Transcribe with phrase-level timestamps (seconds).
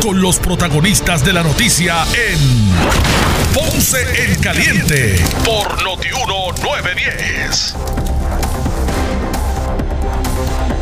[0.00, 2.38] con los protagonistas de la noticia en
[3.52, 7.76] Ponce en Caliente por Notiuno 910.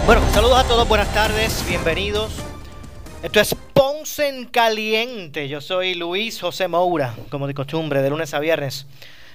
[0.06, 2.32] Bueno, saludos a todos, buenas tardes, bienvenidos.
[3.22, 5.48] Esto es Ponce en Caliente.
[5.48, 8.87] Yo soy Luis José Moura, como de costumbre, de lunes a viernes,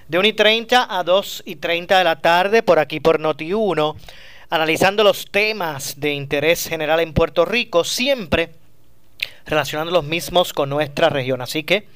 [0.08, 3.96] de 1 y 30 a 2 y 30 de la tarde, por aquí por Noti1,
[4.50, 8.63] analizando los temas de interés general en Puerto Rico, siempre
[9.46, 11.40] relacionando los mismos con nuestra región.
[11.42, 11.86] Así que,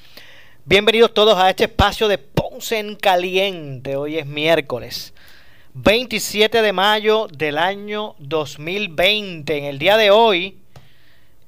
[0.64, 3.96] bienvenidos todos a este espacio de Ponce en Caliente.
[3.96, 5.14] Hoy es miércoles.
[5.74, 9.58] 27 de mayo del año 2020.
[9.58, 10.58] En el día de hoy,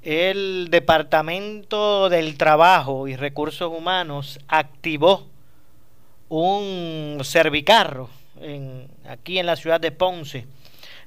[0.02, 5.27] el Departamento del Trabajo y Recursos Humanos activó
[6.28, 8.09] un servicarro
[8.41, 10.47] en, aquí en la ciudad de Ponce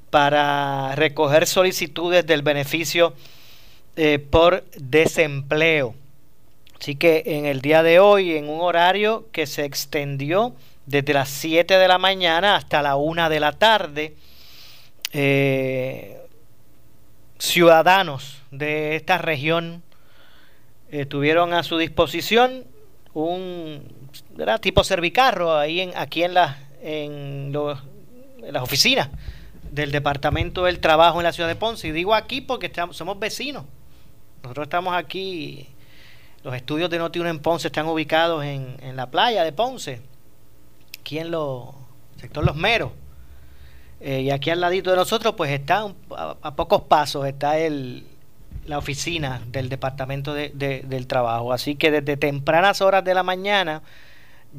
[0.09, 3.15] para recoger solicitudes del beneficio
[3.95, 5.95] eh, por desempleo.
[6.79, 11.29] Así que en el día de hoy, en un horario que se extendió desde las
[11.29, 14.15] 7 de la mañana hasta la 1 de la tarde,
[15.11, 16.19] eh,
[17.37, 19.83] ciudadanos de esta región
[20.91, 22.65] eh, tuvieron a su disposición
[23.13, 23.83] un
[24.59, 29.09] tipo servicarro ahí en, aquí en, la, en, en las oficinas
[29.71, 31.87] del Departamento del Trabajo en la ciudad de Ponce.
[31.87, 33.65] Y digo aquí porque estamos, somos vecinos.
[34.43, 35.69] Nosotros estamos aquí,
[36.43, 40.01] los estudios de Noti1 en Ponce están ubicados en, en la playa de Ponce,
[40.99, 41.37] aquí en el
[42.19, 42.91] sector Los Meros.
[44.01, 48.05] Eh, y aquí al ladito de nosotros, pues está a, pocos pasos, está el,
[48.65, 50.49] la oficina del Departamento de,
[50.85, 51.53] del Trabajo.
[51.53, 53.81] Así que desde tempranas horas de la mañana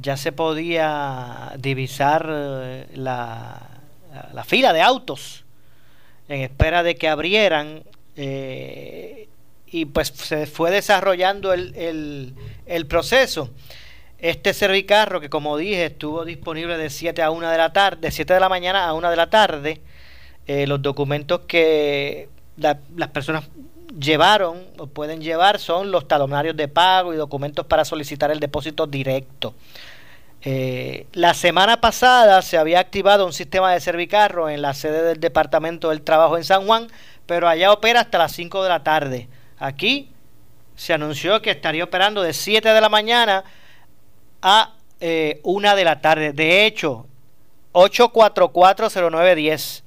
[0.01, 3.61] ya se podía divisar eh, la,
[4.33, 5.45] la, fila de autos
[6.31, 7.83] en espera de que abrieran.
[8.17, 9.29] Eh,
[9.75, 13.51] y pues se fue desarrollando el, el, proceso.
[14.21, 18.13] Este servicarro, que como dije, estuvo disponible de 7 a 1 de la tarde, de
[18.13, 19.81] 7 de la mañana a 1 de la tarde,
[20.47, 23.49] eh, los documentos que las personas
[23.99, 28.87] llevaron o pueden llevar son los talonarios de pago y documentos para solicitar el depósito
[28.87, 29.57] directo.
[30.43, 35.19] Eh, la semana pasada se había activado un sistema de servicarro en la sede del
[35.19, 36.87] Departamento del Trabajo en San Juan,
[37.27, 39.29] pero allá opera hasta las 5 de la tarde.
[39.65, 40.11] Aquí
[40.77, 43.45] se anunció que estaría operando de 7 de la mañana
[44.43, 46.35] a eh, una de la tarde.
[46.35, 47.07] De hecho,
[47.73, 49.83] 8440910.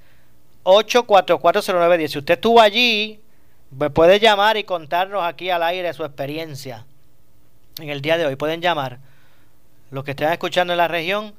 [0.63, 2.07] 8440910.
[2.07, 3.21] Si usted estuvo allí,
[3.69, 6.87] me puede llamar y contarnos aquí al aire su experiencia
[7.79, 8.35] en el día de hoy.
[8.35, 8.97] Pueden llamar
[9.91, 11.35] los que estén escuchando en la región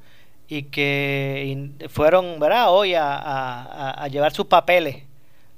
[0.47, 2.71] y que fueron ¿verdad?
[2.71, 5.03] hoy a, llevar sus papeles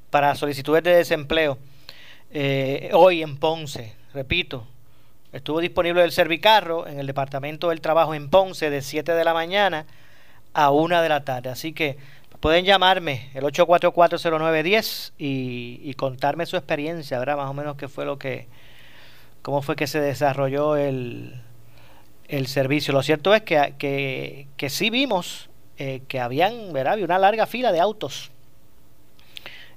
[0.08, 1.58] para solicitudes de desempleo.
[2.32, 4.66] Eh, hoy en Ponce, repito,
[5.32, 9.32] Estuvo disponible el servicarro en el Departamento del Trabajo en Ponce de 7 de la
[9.32, 9.86] mañana
[10.52, 11.50] a 1 de la tarde.
[11.50, 11.98] Así que
[12.40, 17.36] pueden llamarme el 8440910 y, y contarme su experiencia, ¿verdad?
[17.36, 18.48] Más o menos qué fue lo que,
[19.42, 21.40] cómo fue que se desarrolló el,
[22.26, 22.92] el servicio.
[22.92, 25.48] Lo cierto es que, que, sí vimos
[25.78, 26.94] eh, que habían, ¿verdad?
[26.94, 28.32] Había una larga fila de autos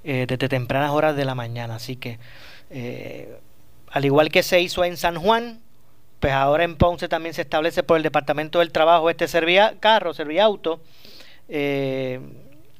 [0.05, 1.75] eh, desde tempranas horas de la mañana.
[1.75, 2.19] Así que
[2.69, 3.37] eh,
[3.89, 5.61] al igual que se hizo en San Juan,
[6.19, 10.13] pues ahora en Ponce también se establece por el Departamento del Trabajo este servia carro,
[10.13, 10.81] serviauto,
[11.47, 12.19] eh,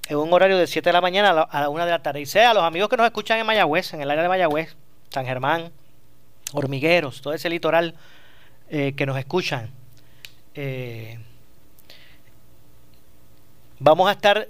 [0.09, 2.19] en un horario de 7 de la mañana a la 1 de la tarde.
[2.19, 4.75] Y sea a los amigos que nos escuchan en Mayagüez, en el área de Mayagüez,
[5.09, 5.72] San Germán,
[6.51, 7.95] Hormigueros, todo ese litoral
[8.69, 9.69] que nos escuchan.
[13.79, 14.47] Vamos a estar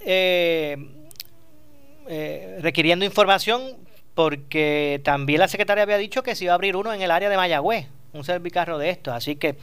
[2.08, 3.78] eh, requiriendo información
[4.14, 7.30] porque también la secretaria había dicho que se iba a abrir uno en el área
[7.30, 9.14] de Mayagüez, un servicarro de estos.
[9.14, 9.58] Así que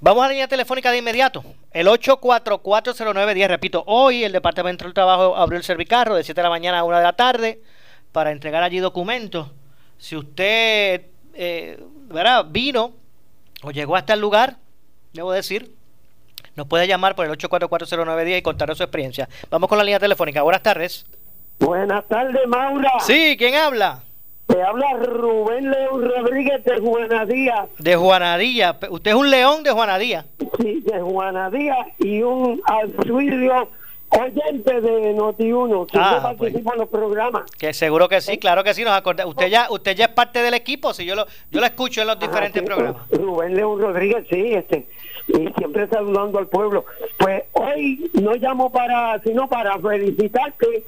[0.00, 3.48] vamos a la línea telefónica de inmediato, el 8440910.
[3.48, 6.84] Repito, hoy el Departamento del Trabajo abrió el servicarro de 7 de la mañana a
[6.84, 7.62] 1 de la tarde
[8.10, 9.48] para entregar allí documentos.
[9.98, 11.02] Si usted
[11.34, 11.80] eh,
[12.50, 12.92] vino
[13.62, 14.56] o llegó hasta el lugar,
[15.12, 15.74] debo decir,
[16.56, 19.28] nos puede llamar por el 8440910 y contarnos su experiencia.
[19.48, 20.42] Vamos con la línea telefónica.
[20.42, 21.06] Buenas tardes.
[21.62, 22.90] Buenas tardes, Maura.
[23.06, 24.02] Sí, ¿quién habla?
[24.48, 27.66] Te habla Rubén León Rodríguez de Juanadía.
[27.78, 28.76] De Juanadía.
[28.90, 30.26] ¿Usted es un león de Juanadía?
[30.60, 33.68] Sí, de Juanadía y un auxilio
[34.08, 36.74] oyente de Noti1 que ah, participa pues.
[36.74, 37.50] en los programas.
[37.52, 39.32] Que seguro que sí, claro que sí, nos acordamos.
[39.32, 42.08] Usted ya usted ya es parte del equipo, si yo lo yo lo escucho en
[42.08, 43.08] los ah, diferentes programas.
[43.08, 44.88] Rubén León Rodríguez, sí, este
[45.28, 46.84] y siempre saludando al pueblo.
[47.18, 50.84] Pues hoy no llamo para sino para felicitarte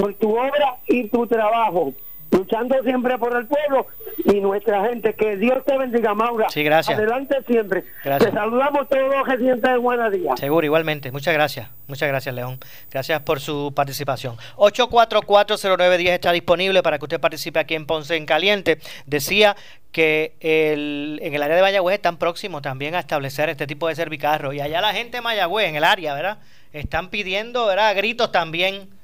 [0.00, 1.92] por tu obra y tu trabajo.
[2.32, 3.88] luchando siempre por el pueblo
[4.24, 5.14] y nuestra gente.
[5.14, 6.48] Que Dios te bendiga, Maura.
[6.48, 6.96] Sí, gracias.
[6.96, 7.84] Adelante siempre.
[8.02, 11.10] Te saludamos todos los residentes de Buenos Seguro, igualmente.
[11.10, 11.68] Muchas gracias.
[11.88, 12.58] Muchas gracias, León.
[12.90, 14.36] Gracias por su participación.
[14.56, 18.78] 8440910 está disponible para que usted participe aquí en Ponce en Caliente.
[19.06, 19.56] Decía
[19.90, 23.96] que el, en el área de Mayagüez están próximos también a establecer este tipo de
[23.96, 24.52] servicarro.
[24.52, 26.38] Y allá la gente de Mayagüez, en el área, ¿verdad?
[26.72, 27.96] Están pidiendo, ¿verdad?
[27.96, 28.99] gritos también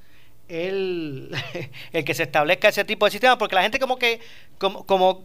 [0.48, 1.31] el,
[1.93, 4.20] el que se establezca ese tipo de sistema, porque la gente como que,
[4.58, 5.25] como, como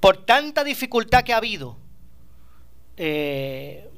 [0.00, 1.76] por tanta dificultad que ha habido,
[2.96, 3.88] eh,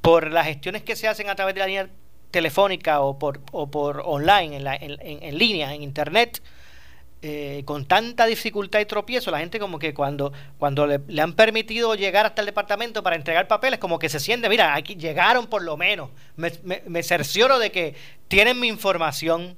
[0.00, 1.90] por las gestiones que se hacen a través de la línea
[2.30, 6.42] telefónica o por, o por online, en, la, en, en, línea, en internet,
[7.20, 11.94] eh, con tanta dificultad y tropiezo, la gente como que cuando, cuando le, han permitido
[11.96, 15.62] llegar hasta el departamento para entregar papeles, como que se siente, mira, aquí llegaron por
[15.62, 17.96] lo menos, me, me, me cercioro de que
[18.28, 19.56] tienen mi información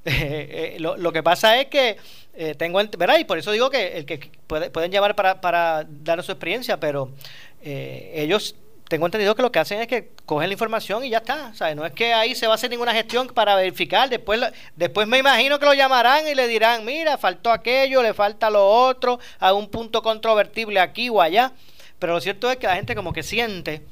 [0.06, 1.98] Eh, lo, lo, que pasa es que
[2.34, 3.18] eh, tengo, ¿verdad?
[3.18, 7.10] Y por eso digo que el que pueden llamar para, para darnos su experiencia, pero
[7.62, 8.54] eh, ellos
[8.88, 11.52] tengo entendido que lo que hacen es que cogen la información y ya está.
[11.60, 14.08] O no es que ahí se va a hacer ninguna gestión para verificar.
[14.08, 14.40] Después,
[14.74, 18.66] después me imagino que lo llamarán y le dirán, mira, faltó aquello, le falta lo
[18.66, 21.52] otro, a un punto controvertible aquí o allá.
[22.00, 23.82] Pero lo cierto es que la gente como que siente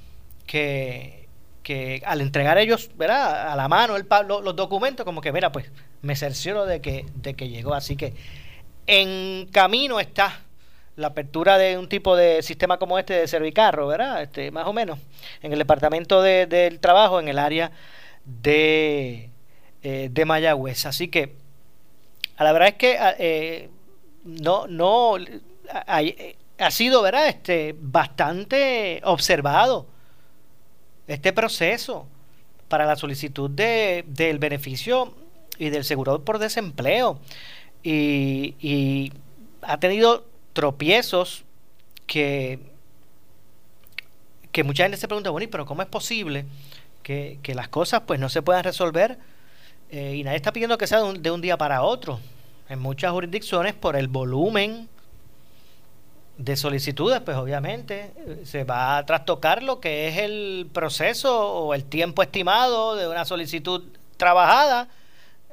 [0.47, 1.28] que,
[1.69, 3.53] que al entregar ellos, ¿verdad?
[3.53, 5.71] A la mano el, los documentos, como que, mira, pues
[6.01, 7.75] me cercioro de que, de que llegó.
[7.75, 8.15] Así que
[8.87, 10.41] en camino está
[10.97, 14.23] la apertura de un tipo de sistema como este de Servicarro, ¿verdad?
[14.23, 14.99] Este, más o menos,
[15.43, 17.71] en el departamento de, del trabajo, en el área
[18.25, 19.29] de,
[19.83, 20.87] eh, de Mayagüez.
[20.87, 21.35] Así que,
[22.39, 23.69] a la verdad es que eh,
[24.25, 25.17] no, no,
[25.71, 26.01] ha,
[26.61, 27.29] ha, sido, ¿verdad?
[27.29, 29.98] Este, bastante observado
[31.09, 32.07] este proceso
[32.69, 35.15] para la solicitud de, del beneficio
[35.59, 37.19] y del seguro por desempleo.
[37.83, 39.13] Y,
[39.63, 41.45] ha tenido tropiezos
[42.07, 42.61] que,
[44.53, 46.45] que mucha gente se pregunta, bueno, pero ¿cómo es posible
[47.03, 49.19] que, las cosas pues no se puedan resolver?
[49.91, 52.21] Eh, y nadie está pidiendo que sea de un día para otro.
[52.69, 54.89] En muchas jurisdicciones, por el volumen
[56.39, 61.75] de solicitudes, pues obviamente eh, se va a trastocar lo que es el proceso o
[61.75, 63.85] el tiempo estimado de una solicitud
[64.17, 64.89] trabajada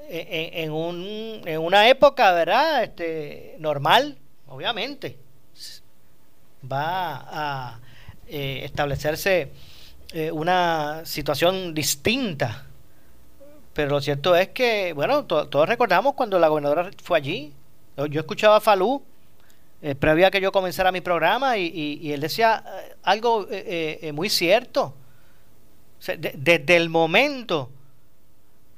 [0.08, 2.84] en, un, en una época, ¿verdad?
[2.84, 4.18] Este, normal,
[4.48, 5.18] obviamente,
[6.72, 7.80] va a
[8.28, 9.52] eh, establecerse
[10.14, 12.66] eh, una situación distinta.
[13.74, 17.54] Pero lo cierto es que, bueno, todos recordamos cuando la gobernadora fue allí.
[18.10, 19.04] Yo, escuchaba a Falú
[19.82, 22.64] eh, previo a que yo comenzara mi programa y, él decía
[23.04, 23.48] algo
[24.14, 24.96] muy cierto.
[26.18, 27.72] desde el momento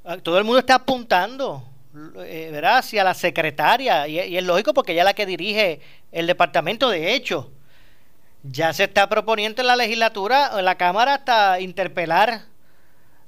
[0.09, 1.61] Ah, todo el mundo está apuntando
[2.19, 2.77] eh, ¿verdad?
[2.77, 4.07] hacia la secretaria.
[4.07, 5.81] Y, es lógico porque ella es la que dirige
[6.13, 7.51] el departamento de hecho.
[8.41, 12.43] Ya se está proponiendo en la legislatura en la cámara hasta interpelar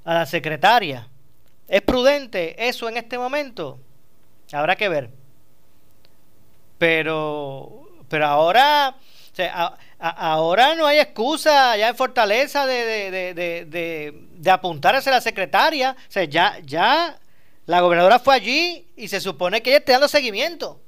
[0.06, 1.10] a la secretaria.
[1.68, 3.78] Es prudente eso en este momento
[4.54, 5.10] habrá que ver
[6.80, 8.96] pero pero ahora
[10.00, 14.14] ahora no hay excusa ya en Fortaleza de,
[14.52, 15.96] apuntar hacia la secretaria.
[15.98, 17.20] O sea, ya, ya
[17.66, 20.80] la gobernadora fue allí y se supone que ella está dando seguimiento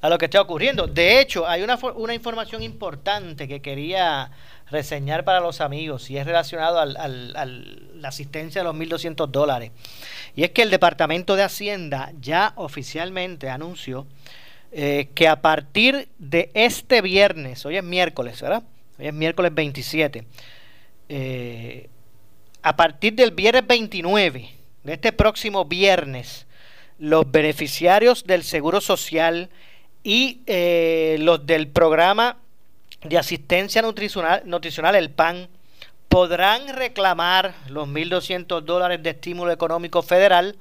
[0.00, 0.86] a lo que está ocurriendo.
[0.86, 4.30] De hecho, hay una, una información importante que quería
[4.70, 9.72] reseñar para los amigos y es relacionado a la asistencia de los 1.200 dólares.
[10.36, 14.06] Y es que el Departamento de Hacienda ya oficialmente anunció
[14.72, 18.62] eh, que a partir de este viernes, hoy es miércoles, ¿verdad?
[18.98, 20.24] Hoy es miércoles 27.
[21.08, 21.88] Eh,
[22.62, 24.50] a partir del viernes 29,
[24.84, 26.46] de este próximo viernes,
[26.98, 29.50] los beneficiarios del Seguro Social
[30.04, 32.36] y eh, los del programa
[33.02, 35.48] de asistencia nutricional, nutricional, el PAN,
[36.08, 40.56] podrán reclamar los 1.200 dólares de estímulo económico federal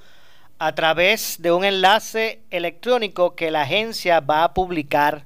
[0.60, 5.25] a través de un enlace electrónico que la agencia va a publicar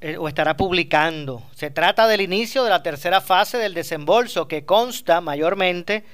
[0.00, 1.44] eh, o estará publicando.
[1.54, 6.04] Se trata del inicio de la tercera fase del desembolso que consta mayormente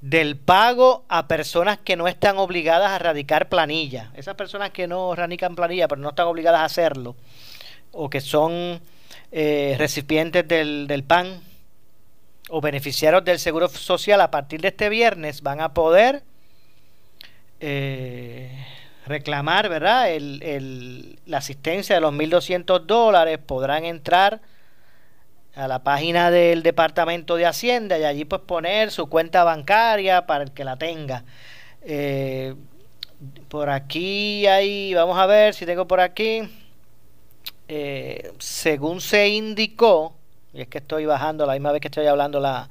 [0.00, 4.12] del pago a personas que no están obligadas a radicar planilla.
[4.14, 7.16] Esas personas que no radican planilla pero no están obligadas a hacerlo
[7.90, 8.80] o que son
[9.32, 11.40] eh, recipientes del, del PAN
[12.50, 16.22] o beneficiarios del Seguro Social a partir de este viernes van a poder
[17.60, 18.50] eh,
[19.06, 20.10] reclamar, ¿verdad?
[20.12, 24.40] El, la asistencia de los 1.200 dólares, podrán entrar
[25.54, 30.44] a la página del Departamento de Hacienda y allí pues poner su cuenta bancaria para
[30.44, 31.24] el que la tenga.
[31.82, 32.54] Eh,
[33.48, 36.42] por aquí hay, vamos a ver si tengo por aquí,
[37.74, 40.14] eh, según se indicó,
[40.52, 42.68] y es que estoy bajando la misma vez que estoy hablando la,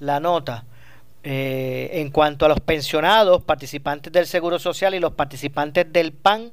[0.00, 0.64] la nota,
[1.22, 6.52] eh, en cuanto a los pensionados, participantes del Seguro Social y los participantes del PAN,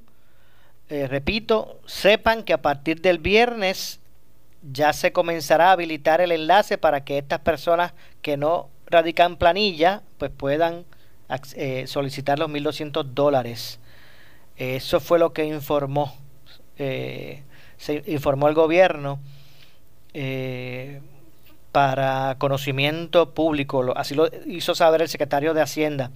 [0.90, 4.00] repito, sepan que a partir del viernes
[4.72, 10.04] ya se comenzará a habilitar el enlace para que estas personas que no radican planilla
[10.18, 10.86] pues puedan
[11.56, 13.80] eh, solicitar los 1.200 dólares.
[14.56, 16.16] Eso fue lo que informó,
[16.78, 17.44] eh,
[17.84, 19.20] se informó el gobierno
[20.13, 21.02] eh,
[21.74, 26.12] para conocimiento público, así lo hizo saber el secretario de Hacienda.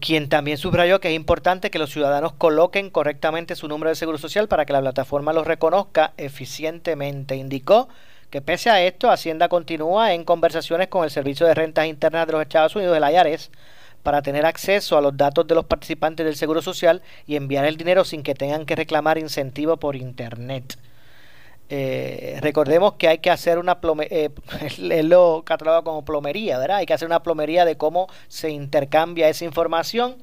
[0.00, 4.16] quien también subrayó que es importante que los ciudadanos coloquen correctamente su número de seguro
[4.16, 7.36] social para que la plataforma los reconozca eficientemente.
[7.36, 7.88] Indicó
[8.30, 12.32] que pese a esto, Hacienda continúa en conversaciones con el Servicio de Rentas Internas de
[12.32, 13.50] los Estados Unidos, el IRS,
[14.02, 17.76] para tener acceso a los datos de los participantes del Seguro Social y enviar el
[17.76, 20.76] dinero sin que tengan que reclamar incentivo por Internet.
[21.74, 24.30] Eh, recordemos que hay que hacer una plomería, eh,
[25.04, 26.78] lo catalogado como plomería, ¿verdad?
[26.78, 30.16] Hay que hacer una plomería de cómo se intercambia esa información.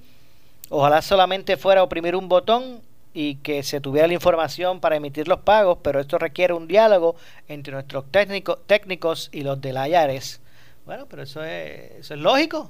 [0.69, 2.81] Ojalá solamente fuera oprimir un botón
[3.13, 7.15] y que se tuviera la información para emitir los pagos, pero esto requiere un diálogo
[7.48, 10.41] entre nuestros técnicos, y los de la IARES.
[10.86, 12.69] Bueno, pero eso es, eso es lógico.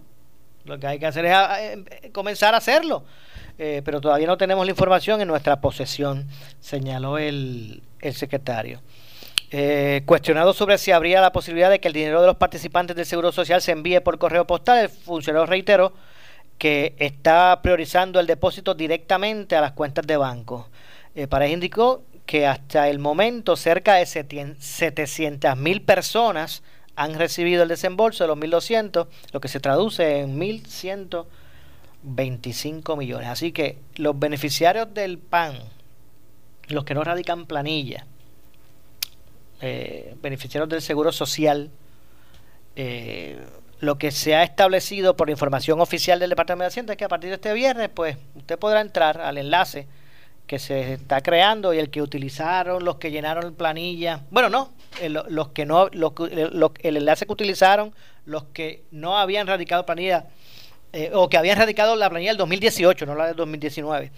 [0.65, 3.03] Lo que hay que hacer es em, comenzar a hacerlo.
[3.57, 6.27] Eh, pero todavía no tenemos la información en nuestra posesión,
[6.59, 8.81] señaló el, el secretario.
[9.51, 13.05] Eh, cuestionado sobre si habría la posibilidad de que el dinero de los participantes del
[13.05, 15.93] Seguro Social se envíe por correo postal, el funcionario reiteró
[16.59, 20.69] que está priorizando el depósito directamente a las cuentas de banco.
[21.15, 26.61] Eh, Pareja indicó que hasta el momento cerca de 700 mil personas
[26.99, 33.29] han recibido el desembolso de los 1.200, lo que se traduce en 1.125 millones.
[33.29, 35.57] Así que los beneficiarios del PAN,
[36.67, 38.05] los que no radican planilla,
[39.61, 41.71] eh, beneficiarios del Seguro Social,
[42.75, 43.45] eh,
[43.79, 47.09] lo que se ha establecido por información oficial del Departamento de Hacienda es que a
[47.09, 49.87] partir de este viernes, pues usted podrá entrar al enlace
[50.49, 54.73] que se está creando y el que utilizaron, los que llenaron planilla, bueno, no,
[55.29, 56.13] los que no, los,
[56.79, 57.93] el enlace que utilizaron,
[58.25, 60.25] los que no habían radicado planilla
[60.91, 64.11] eh, o que habían radicado la planilla del 2018, no la del 2019,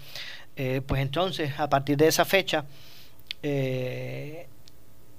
[0.56, 2.64] eh, pues entonces a partir de esa fecha
[3.42, 4.48] eh,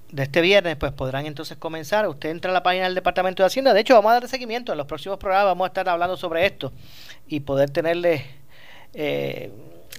[0.09, 2.07] de este viernes, pues podrán entonces comenzar.
[2.07, 3.71] Usted entra a la página del Departamento de Hacienda.
[3.71, 4.71] De hecho, vamos a dar seguimiento.
[4.71, 6.73] En los próximos programas vamos a estar hablando sobre esto
[7.27, 8.25] y poder tenerle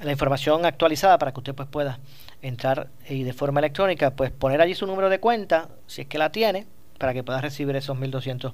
[0.03, 1.99] la información actualizada para que usted pues pueda
[2.43, 6.19] entrar y de forma electrónica pues poner allí su número de cuenta si es que
[6.19, 6.67] la tiene
[6.99, 8.53] para que pueda recibir esos 1200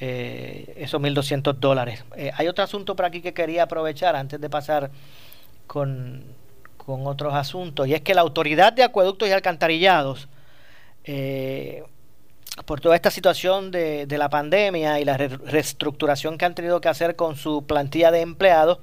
[0.00, 2.04] eh, esos 1200 dólares.
[2.16, 4.90] Eh, hay otro asunto por aquí que quería aprovechar antes de pasar
[5.66, 6.24] con,
[6.76, 10.28] con otros asuntos y es que la autoridad de acueductos y alcantarillados
[11.04, 11.84] eh,
[12.66, 16.88] por toda esta situación de, de la pandemia y la reestructuración que han tenido que
[16.88, 18.78] hacer con su plantilla de empleados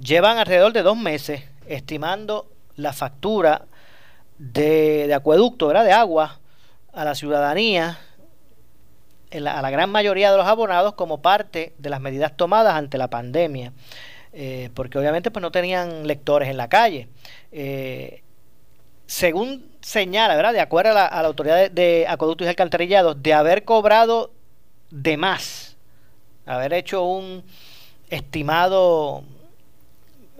[0.00, 3.66] llevan alrededor de dos meses estimando la factura
[4.38, 5.84] de, acueducto, ¿verdad?
[5.84, 6.40] de agua
[6.92, 7.98] a la ciudadanía,
[9.32, 13.08] a la gran mayoría de los abonados como parte de las medidas tomadas ante la
[13.08, 13.72] pandemia,
[14.32, 17.08] eh, porque obviamente pues no tenían lectores en la calle.
[17.52, 18.22] Eh,
[19.06, 20.52] según señala, ¿verdad?
[20.52, 24.32] de acuerdo a la, autoridad de, de, acueductos y alcantarillados, de haber cobrado
[24.90, 25.76] de más,
[26.46, 27.44] haber hecho un
[28.08, 29.24] estimado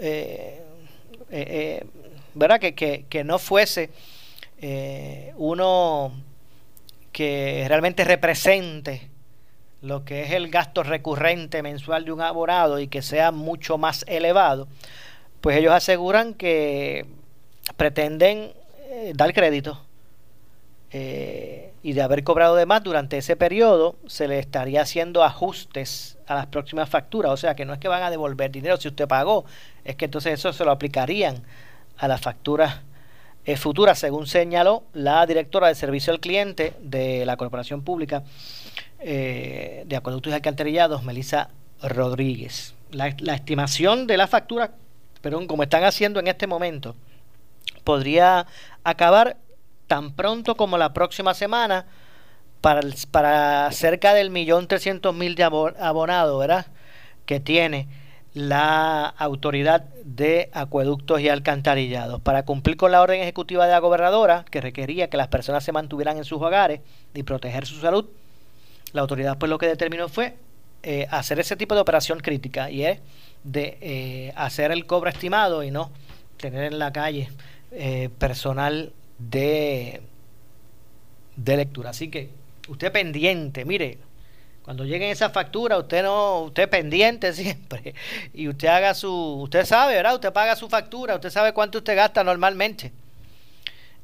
[0.00, 0.62] eh,
[1.30, 1.84] eh,
[2.34, 2.58] ¿verdad?
[2.58, 3.90] Que, que, no fuese
[4.60, 6.12] eh, uno
[7.12, 9.08] que realmente represente
[9.82, 14.04] lo que es el gasto recurrente mensual de un abonado y que sea mucho más
[14.08, 14.68] elevado,
[15.40, 17.06] pues ellos aseguran que
[17.76, 18.52] pretenden
[19.14, 19.80] dar crédito
[21.82, 26.34] y de haber cobrado de más durante ese periodo se le estaría haciendo ajustes a
[26.34, 27.32] las próximas facturas.
[27.32, 29.44] O sea que no es que van a devolver dinero si usted pagó,
[29.84, 31.42] es que entonces eso se lo aplicarían
[31.96, 32.80] a las facturas
[33.46, 38.22] eh, futuras, según señaló la directora de servicio al cliente de la Corporación Pública
[38.98, 41.48] eh, de Acueductos y Alcantarillados, Melissa
[41.82, 42.74] Rodríguez.
[42.90, 44.72] La, la estimación de la factura,
[45.22, 46.94] pero como están haciendo en este momento,
[47.84, 48.46] podría
[48.84, 49.38] acabar
[49.90, 51.84] tan pronto como la próxima semana
[52.60, 52.80] para,
[53.10, 56.66] para cerca del millón trescientos mil de abonados, ¿verdad?
[57.26, 57.88] Que tiene
[58.32, 64.44] la autoridad de acueductos y alcantarillados para cumplir con la orden ejecutiva de la gobernadora
[64.48, 66.82] que requería que las personas se mantuvieran en sus hogares
[67.12, 68.06] y proteger su salud.
[68.92, 70.36] La autoridad pues lo que determinó fue
[70.84, 73.00] eh, hacer ese tipo de operación crítica y es
[73.42, 75.90] de eh, hacer el cobro estimado y no
[76.36, 77.28] tener en la calle
[77.72, 78.92] eh, personal
[79.28, 80.00] de,
[81.36, 81.90] de lectura.
[81.90, 82.30] Así que
[82.68, 83.98] usted pendiente, mire,
[84.62, 87.94] cuando lleguen esas facturas, usted no, usted pendiente siempre
[88.32, 89.12] y usted haga su,
[89.42, 90.14] usted sabe, ¿verdad?
[90.14, 92.92] Usted paga su factura, usted sabe cuánto usted gasta normalmente.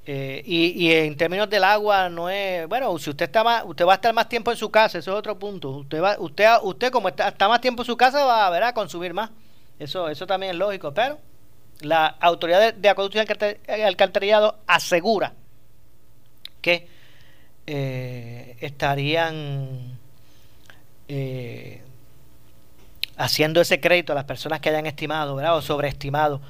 [0.08, 3.92] Eh, y, en términos del agua no es, bueno, si usted está más, usted va
[3.92, 5.70] a estar más tiempo en su casa, eso es otro punto.
[5.70, 9.12] Usted va, usted, usted como está, más tiempo en su casa va a, a consumir
[9.12, 9.30] más.
[9.80, 11.18] Eso, eso también es lógico, pero
[11.80, 15.34] la autoridad de, de acueducto y alcantarillado asegura
[16.60, 16.88] que
[17.66, 19.98] eh, estarían
[21.08, 21.82] eh,
[23.16, 26.40] haciendo ese crédito a las personas que hayan estimado o sobreestimado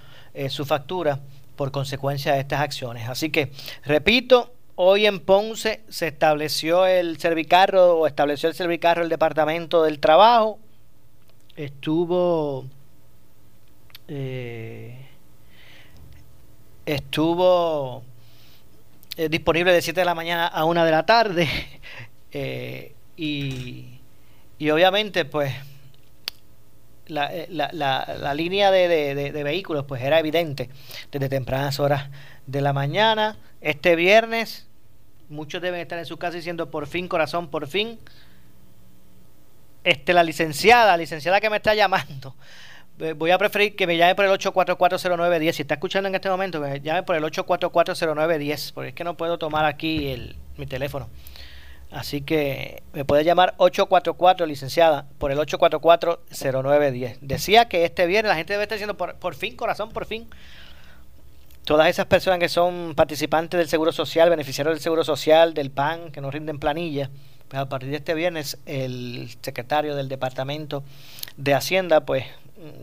[0.51, 1.19] su factura
[1.57, 3.09] por consecuencia de estas acciones.
[3.09, 3.51] Así que,
[3.85, 9.99] repito, hoy en Ponce se estableció el servicarro o estableció el servicarro el Departamento del
[9.99, 10.59] Trabajo.
[11.57, 12.67] Estuvo...
[14.09, 15.06] Eh,
[16.87, 18.05] estuvo
[19.17, 21.49] eh, disponible de 7 de la mañana a 1 de la tarde
[22.33, 24.01] eh, y,
[24.59, 25.53] y obviamente pues
[27.09, 30.71] eh, la, la, la, línea de, de, vehículos pues era evidente
[31.13, 32.11] desde tempranas horas
[32.47, 33.37] de la mañana.
[33.61, 34.67] Este viernes
[35.29, 37.99] muchos deben estar en su casa diciendo por fin, corazón, por fin.
[39.85, 42.35] Este, la licenciada, la licenciada que me está llamando,
[43.17, 45.53] voy a preferir que me llame por el 8440910.
[45.53, 49.17] Si está escuchando en este momento, me llame por el 8440910, porque es que no
[49.17, 51.09] puedo tomar aquí el, mi teléfono.
[51.91, 57.19] Así que me puede llamar 844, licenciada, por el 844-0910.
[57.21, 60.29] Decía que este viernes la gente debe estar diciendo, por, por fin, corazón, por fin.
[61.65, 66.13] Todas esas personas que son participantes del Seguro Social, beneficiarios del Seguro Social, del PAN,
[66.13, 67.11] que no rinden planilla,
[67.49, 70.83] pues a partir de este viernes el secretario del Departamento
[71.37, 72.25] de Hacienda, pues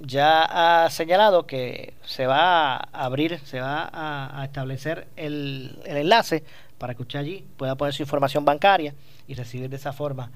[0.02, 6.44] ya ha señalado que se va a abrir, se va a, establecer el, el enlace
[6.78, 8.94] para que usted allí pueda poner su información bancaria
[9.28, 10.32] y recibir de esa forma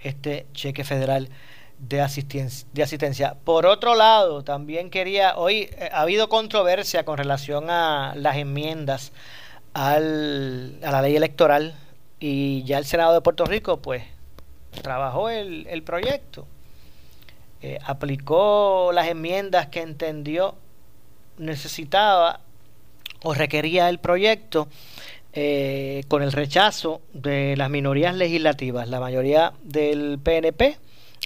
[0.00, 1.28] este cheque federal
[1.78, 3.36] de asistencia, de asistencia.
[3.44, 9.12] Por otro lado, también quería, hoy eh, ha habido controversia con relación a las enmiendas
[9.74, 11.76] al, a la ley electoral
[12.20, 14.02] y ya el Senado de Puerto Rico pues
[14.82, 16.46] trabajó el, el proyecto,
[17.60, 20.54] eh, aplicó las enmiendas que entendió
[21.38, 22.40] necesitaba
[23.22, 24.68] o requería el proyecto
[25.32, 28.88] eh, con el rechazo de las minorías legislativas.
[28.88, 30.78] La mayoría del PNP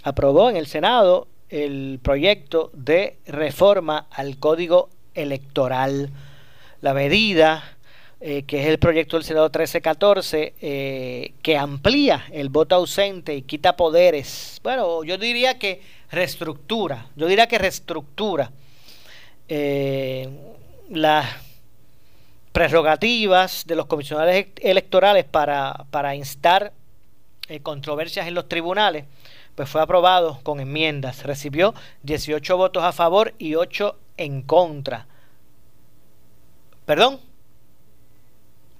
[0.02, 6.10] aprobó en el Senado el proyecto de reforma al Código Electoral.
[6.80, 7.62] La medida,
[8.22, 13.42] eh, que es el proyecto del Senado 1314, eh, que amplía el voto ausente y
[13.42, 14.60] quita poderes.
[14.62, 18.52] Bueno, yo diría que reestructura, yo diría que reestructura
[20.88, 21.26] las
[22.52, 26.72] prerrogativas de los comisionados electorales para, para instar
[27.48, 29.04] eh, controversias en los tribunales,
[29.54, 31.24] pues fue aprobado con enmiendas.
[31.24, 35.06] Recibió 18 votos a favor y 8 en contra.
[36.86, 37.20] ¿Perdón?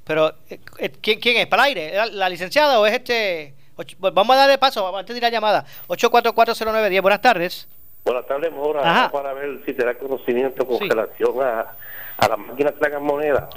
[0.05, 1.47] Pero, eh, eh, ¿quién, quién es?
[1.47, 2.12] ¿Para el aire?
[2.12, 3.55] ¿La, licenciada o es este...?
[3.99, 5.65] Vamos a darle paso antes de ir a la llamada.
[5.88, 7.69] 8440910, buenas tardes.
[8.05, 9.11] Buenas tardes, Mora.
[9.11, 11.77] Para ver si te da conocimiento con relación a
[12.23, 13.49] a las máquinas tragan moneda.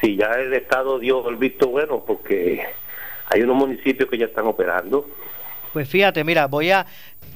[0.00, 2.64] Si ya el Estado dio el visto bueno, porque
[3.26, 5.06] hay unos municipios que ya están operando.
[5.72, 6.86] Pues fíjate, mira, voy a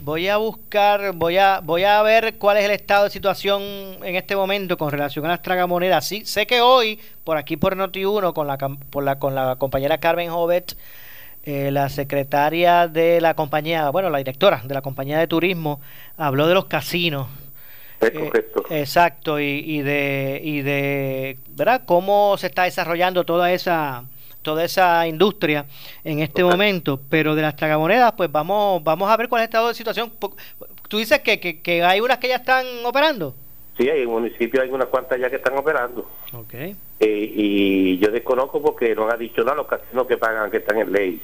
[0.03, 4.17] voy a buscar, voy a voy a ver cuál es el estado de situación en
[4.17, 6.07] este momento con relación a las tragamonedas.
[6.07, 9.99] Sí, sé que hoy por aquí por Noti1 con la por la con la compañera
[9.99, 10.77] Carmen Jovet
[11.45, 15.81] eh, la secretaria de la compañía, bueno, la directora de la compañía de turismo
[16.17, 17.29] habló de los casinos
[18.01, 18.31] eh,
[18.71, 21.83] exacto, y, y, de, y de, ¿verdad?
[21.87, 24.05] Cómo se está desarrollando toda esa
[24.45, 25.67] toda esa industria
[26.05, 29.49] en este momento, pero de las tragamonedas, pues vamos vamos a ver cuál es el
[29.49, 30.13] estado de situación.
[30.87, 33.35] Tú dices que, que, hay unas que ya están operando.
[33.77, 36.09] Sí, hay municipios, hay unas cuantas ya que están operando.
[36.33, 36.77] Okay.
[37.01, 40.79] Eh, y yo desconozco porque no han dicho nada los casinos que pagan, que están
[40.79, 41.21] en ley,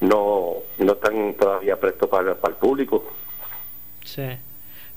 [0.00, 3.06] no no están todavía prestos para, para el público.
[4.04, 4.26] Sí.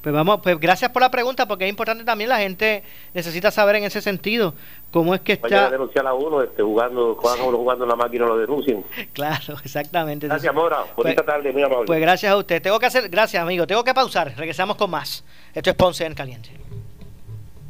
[0.02, 2.84] Pues vamos, pues gracias por la pregunta, porque es importante también la gente
[3.14, 4.56] necesita saber en ese sentido
[4.90, 5.48] cómo es que está.
[5.48, 8.84] Vaya a denunciar a uno, este, jugando, cuando jugando en la máquina lo denuncien.
[9.14, 10.28] Claro, exactamente.
[10.28, 10.86] Gracias, Mora.
[10.96, 11.86] Bonita pues, tarde, muy amable.
[11.86, 12.62] Pues gracias a usted.
[12.62, 13.68] Tengo que hacer, gracias, amigo.
[13.68, 14.34] Tengo que pausar.
[14.36, 15.24] Regresamos con más.
[15.54, 16.50] Esto es Ponce en Caliente.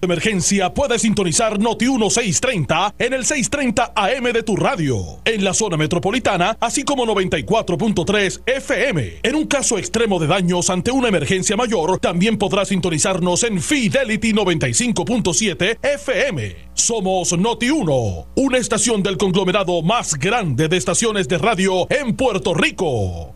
[0.01, 5.77] Emergencia puede sintonizar Noti 1630 en el 630 AM de tu radio, en la zona
[5.77, 9.19] metropolitana, así como 94.3 FM.
[9.21, 14.33] En un caso extremo de daños ante una emergencia mayor, también podrás sintonizarnos en Fidelity
[14.33, 16.55] 95.7 FM.
[16.73, 22.55] Somos Noti 1, una estación del conglomerado más grande de estaciones de radio en Puerto
[22.55, 23.35] Rico.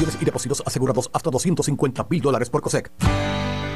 [0.00, 2.90] Y depósitos asegurados hasta 250 mil dólares por COSEC.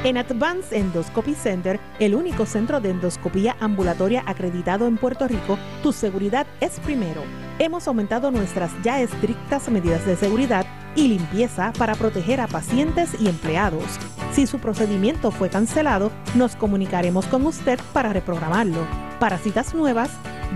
[0.04, 5.92] En Advanced Endoscopy Center, el único centro de endoscopía ambulatoria acreditado en Puerto Rico, tu
[5.92, 7.24] seguridad es primero.
[7.58, 13.28] Hemos aumentado nuestras ya estrictas medidas de seguridad y limpieza para proteger a pacientes y
[13.28, 13.98] empleados.
[14.32, 18.86] Si su procedimiento fue cancelado, nos comunicaremos con usted para reprogramarlo.
[19.18, 20.10] Para citas nuevas,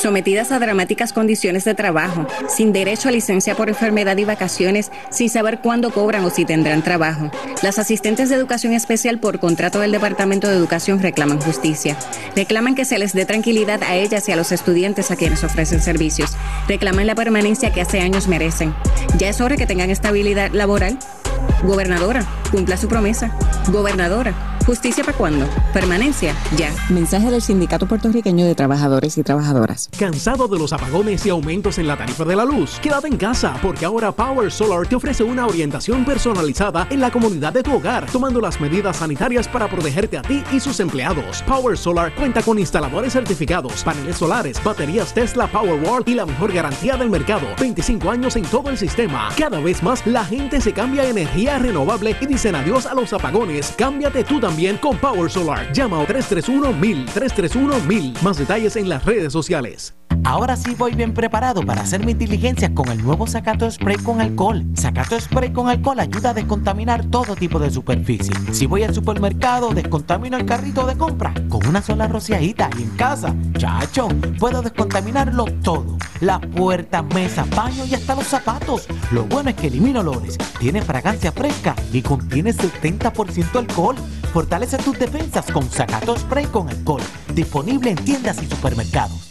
[0.01, 5.29] sometidas a dramáticas condiciones de trabajo, sin derecho a licencia por enfermedad y vacaciones, sin
[5.29, 7.31] saber cuándo cobran o si tendrán trabajo.
[7.63, 11.97] Las asistentes de educación especial por contrato del Departamento de Educación reclaman justicia.
[12.37, 15.81] Reclaman que se les dé tranquilidad a ellas y a los estudiantes a quienes ofrecen
[15.81, 16.37] servicios.
[16.69, 18.75] Reclaman la permanencia que hace años merecen.
[19.19, 20.99] Ya es hora que tengan estabilidad laboral.
[21.65, 23.33] Gobernadora, cumpla su promesa.
[23.73, 25.47] Gobernadora, ¿Justicia para cuándo?
[25.73, 26.71] Permanencia, ya.
[26.91, 29.89] Mensaje del Sindicato Puertorriqueño de Trabajadores y Trabajadoras.
[29.99, 32.79] ¿Cansado de los apagones y aumentos en la tarifa de la luz?
[32.83, 37.55] Quédate en casa porque ahora Power Solar te ofrece una orientación personalizada en la comunidad
[37.55, 41.43] de tu hogar, tomando las medidas sanitarias para protegerte a ti y sus empleados.
[41.45, 46.99] Power Solar cuenta con instaladores certificados, paneles solares, baterías Tesla Powerwall y la mejor garantía
[46.99, 47.47] del mercado.
[47.59, 49.31] 25 años en todo el sistema.
[49.35, 53.15] Cada vez más la gente se cambia a energía renovable y dicen adiós a los
[53.15, 53.73] apagones.
[53.75, 55.73] Cámbiate tú también con Power Solar.
[55.73, 58.23] Llama a 331-1000, 331-1000.
[58.23, 59.95] Más detalles en las redes sociales.
[60.25, 64.21] Ahora sí voy bien preparado para hacer mis diligencias con el nuevo Sacato Spray con
[64.21, 64.65] alcohol.
[64.75, 68.35] Sacato Spray con alcohol ayuda a descontaminar todo tipo de superficie.
[68.53, 72.91] Si voy al supermercado, descontamino el carrito de compra con una sola rociadita y en
[72.91, 75.97] casa, chacho, puedo descontaminarlo todo.
[76.21, 78.89] La puerta, mesa, baño y hasta los zapatos.
[79.13, 83.97] Lo bueno es que elimina olores, tiene fragancia fresca y contiene 70% alcohol.
[84.49, 87.03] Fortalece tus defensas con Sacato Spray con alcohol.
[87.35, 89.28] Disponible en tiendas y supermercados.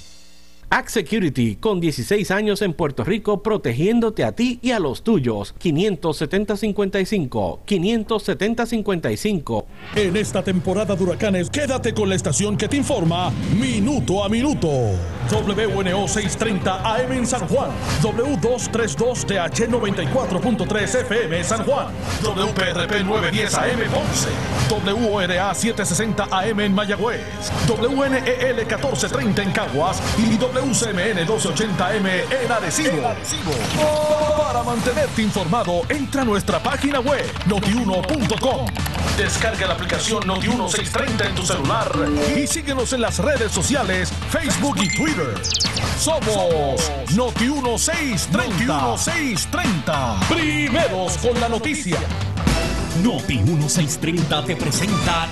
[0.69, 5.55] Act Security, con 16 años en Puerto Rico, protegiéndote a ti y a los tuyos.
[5.63, 9.65] 570-55, 570-55.
[9.95, 14.67] En esta temporada de huracanes, quédate con la estación que te informa minuto a minuto.
[15.31, 24.29] WNO 630 AM en San Juan, W232TH 94.3 FM San Juan, WPRP 910 AM Ponce,
[24.93, 27.21] WORA 760 AM en Mayagüez,
[27.67, 33.13] WNEL 1430 en Caguas y W WCMN 1280M en Arecibo.
[34.37, 38.65] Para mantenerte informado, entra a nuestra página web notiuno.com.
[39.17, 41.91] Descarga la aplicación Noti1630 en tu celular
[42.35, 45.35] y síguenos en las redes sociales, Facebook y Twitter.
[45.99, 48.65] Somos Noti1630.
[48.67, 50.27] Noti1630.
[50.27, 51.99] Primeros con la noticia.
[53.03, 55.27] Noti1630 te presenta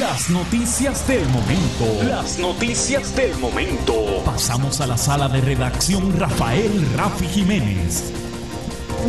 [0.00, 2.08] las noticias del momento.
[2.08, 4.22] Las noticias del momento.
[4.24, 8.10] Pasamos a la sala de redacción Rafael Rafi Jiménez.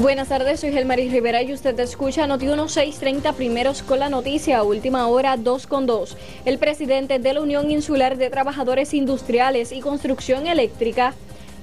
[0.01, 5.07] Buenas tardes, soy Gelmaris Rivera y usted escucha Noti 1630 primeros con la noticia, última
[5.07, 6.17] hora 2 con 2.
[6.43, 11.13] El presidente de la Unión Insular de Trabajadores Industriales y Construcción Eléctrica,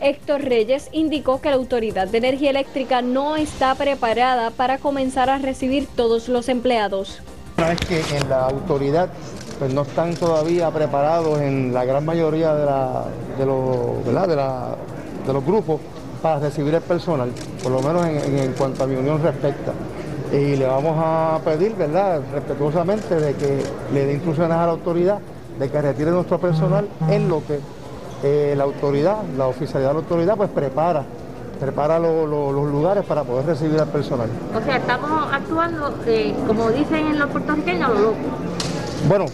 [0.01, 5.39] Héctor Reyes, indicó que la Autoridad de Energía Eléctrica no está preparada para comenzar a
[5.39, 7.21] recibir todos los empleados.
[7.69, 9.09] Vez que en la autoridad
[9.59, 12.65] pues no están todavía preparados en la gran mayoría de,
[13.39, 15.81] de, los, de, los grupos
[16.21, 17.31] para recibir el personal,
[17.63, 19.73] por lo menos en, cuanto a mi unión respecta.
[20.31, 23.63] Y le vamos a pedir, ¿verdad?, respetuosamente de que
[23.95, 25.19] le dé instrucciones a la autoridad
[25.59, 27.61] de que retire nuestro personal en lo que
[28.25, 31.05] eh, la autoridad, la oficialidad de la autoridad, pues prepara
[31.65, 34.29] prepara los lugares para poder recibir al personal.
[34.55, 38.17] O sea, estamos actuando, eh, como dicen en los puertorriqueños, lo loco.
[39.09, 39.25] Bueno,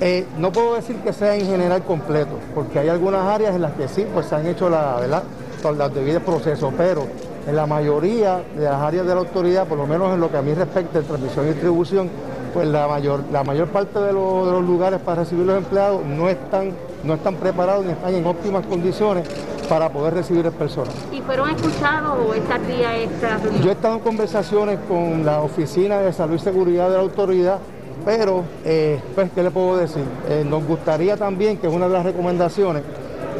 [0.00, 3.72] eh, no puedo decir que sea en general completo, porque hay algunas áreas en las
[3.72, 5.24] que sí, pues se han hecho la, ¿verdad?
[5.64, 7.06] los debidos procesos, pero
[7.46, 10.36] en la mayoría de las áreas de la autoridad, por lo menos en lo que
[10.36, 12.08] a mí respecta en transmisión y distribución,
[12.54, 16.70] pues la mayor, la mayor parte de, los lugares para recibir los empleados no están,
[17.02, 19.28] no están preparados ni están en óptimas condiciones
[19.68, 20.92] para poder recibir el personal.
[21.12, 25.98] ¿Y fueron escuchados o esta día esta Yo he estado en conversaciones con la Oficina
[25.98, 27.58] de Salud y Seguridad de la Autoridad,
[28.04, 30.04] pero, eh, pues, ¿qué le puedo decir?
[30.28, 32.82] Eh, nos gustaría también, que es una de las recomendaciones,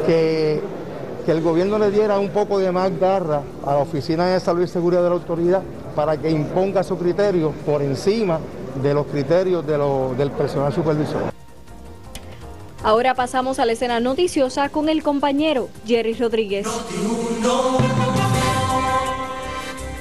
[0.05, 0.61] que,
[1.25, 4.63] que el gobierno le diera un poco de más garra a la Oficina de Salud
[4.63, 5.61] y Seguridad de la Autoridad
[5.95, 8.39] para que imponga su criterio por encima
[8.81, 11.23] de los criterios del personal supervisor.
[12.83, 16.67] Ahora pasamos a la escena noticiosa con el compañero Jerry Rodríguez.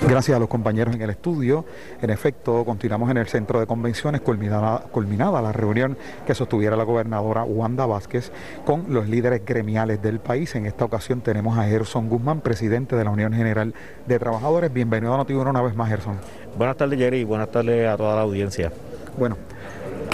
[0.06, 1.64] Gracias a los compañeros en el estudio.
[2.02, 6.84] En efecto, continuamos en el centro de convenciones, culminada, culminada, la reunión que sostuviera la
[6.84, 8.30] gobernadora Wanda Vázquez
[8.66, 10.54] con los líderes gremiales del país.
[10.56, 13.74] En esta ocasión tenemos a Gerson Guzmán, presidente de la Unión General
[14.06, 14.70] de Trabajadores.
[14.72, 16.18] Bienvenido a Notiuno una vez más, Gerson.
[16.58, 18.70] Buenas tardes, Jerry, y buenas tardes a toda la audiencia.
[19.18, 19.38] Bueno,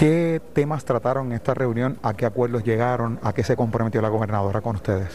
[0.01, 1.99] ¿Qué temas trataron en esta reunión?
[2.03, 3.19] ¿A qué acuerdos llegaron?
[3.23, 5.09] ¿A qué se comprometió la gobernadora con ustedes?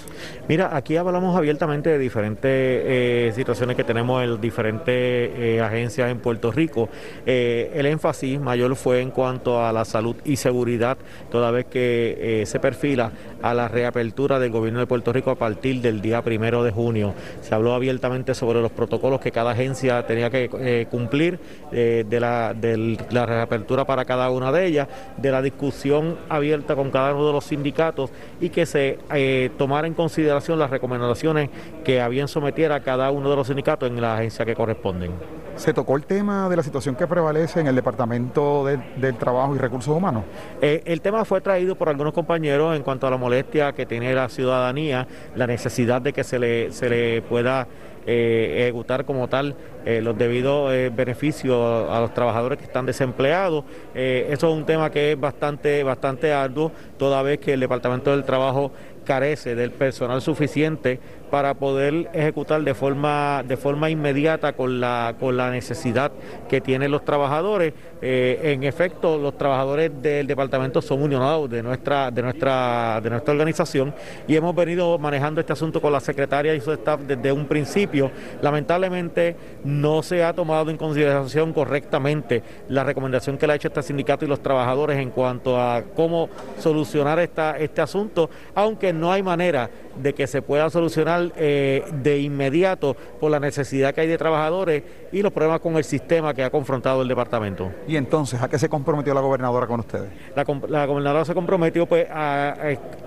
[0.47, 6.19] Mira, aquí hablamos abiertamente de diferentes eh, situaciones que tenemos en diferentes eh, agencias en
[6.19, 6.87] Puerto Rico.
[7.25, 10.99] Eh, el énfasis mayor fue en cuanto a la salud y seguridad,
[11.31, 15.81] toda vez que se perfila a la reapertura del gobierno de Puerto Rico a partir
[15.81, 17.15] del día primero de junio.
[17.41, 21.39] Se habló abiertamente sobre los protocolos que cada agencia tenía que cumplir
[21.71, 24.74] de, la, de la reapertura para cada una de ellas,
[25.17, 28.09] de la discusión abierta con cada uno de los sindicatos
[28.41, 31.49] y que se eh, tomara en consideración las recomendaciones
[31.83, 35.11] que habían sometiera a cada uno de los sindicatos en la agencia que corresponden.
[35.55, 39.57] ¿Se tocó el tema de la situación que prevalece en el Departamento del Trabajo y
[39.57, 40.25] Recursos Humanos?
[40.61, 44.13] Eh, el tema fue traído por algunos compañeros en cuanto a la molestia que tiene
[44.13, 47.67] la ciudadanía, la necesidad de que se le, se le pueda
[48.07, 53.63] eh, ejecutar como tal eh, los debidos eh, beneficios a los trabajadores que están desempleados.
[53.95, 58.23] eso es un tema que es bastante, bastante arduo, toda vez que el Departamento del
[58.23, 58.71] Trabajo
[59.05, 60.99] carece del personal suficiente
[61.31, 66.11] para poder ejecutar de forma de forma inmediata con la con la necesidad
[66.49, 67.73] que tienen los trabajadores
[68.07, 73.33] eh, en efecto los trabajadores del departamento son unionados de nuestra de nuestra de nuestra
[73.33, 73.95] organización
[74.27, 78.11] y hemos venido manejando este asunto con la secretaria y su staff desde un principio.
[78.43, 83.81] Lamentablemente no se ha tomado en consideración correctamente la recomendación que le ha hecho este
[83.81, 89.23] sindicato y los trabajadores en cuanto a cómo solucionar esta este asunto aunque no hay
[89.23, 94.17] manera de que se pueda solucionar eh, de inmediato por la necesidad que hay de
[94.19, 94.83] trabajadores
[95.15, 97.71] y los problemas con el sistema que ha confrontado el departamento.
[97.87, 100.09] ¿Y entonces a qué se comprometió la gobernadora con ustedes?
[100.35, 100.43] La,
[100.85, 102.53] gobernadora se comprometió pues a,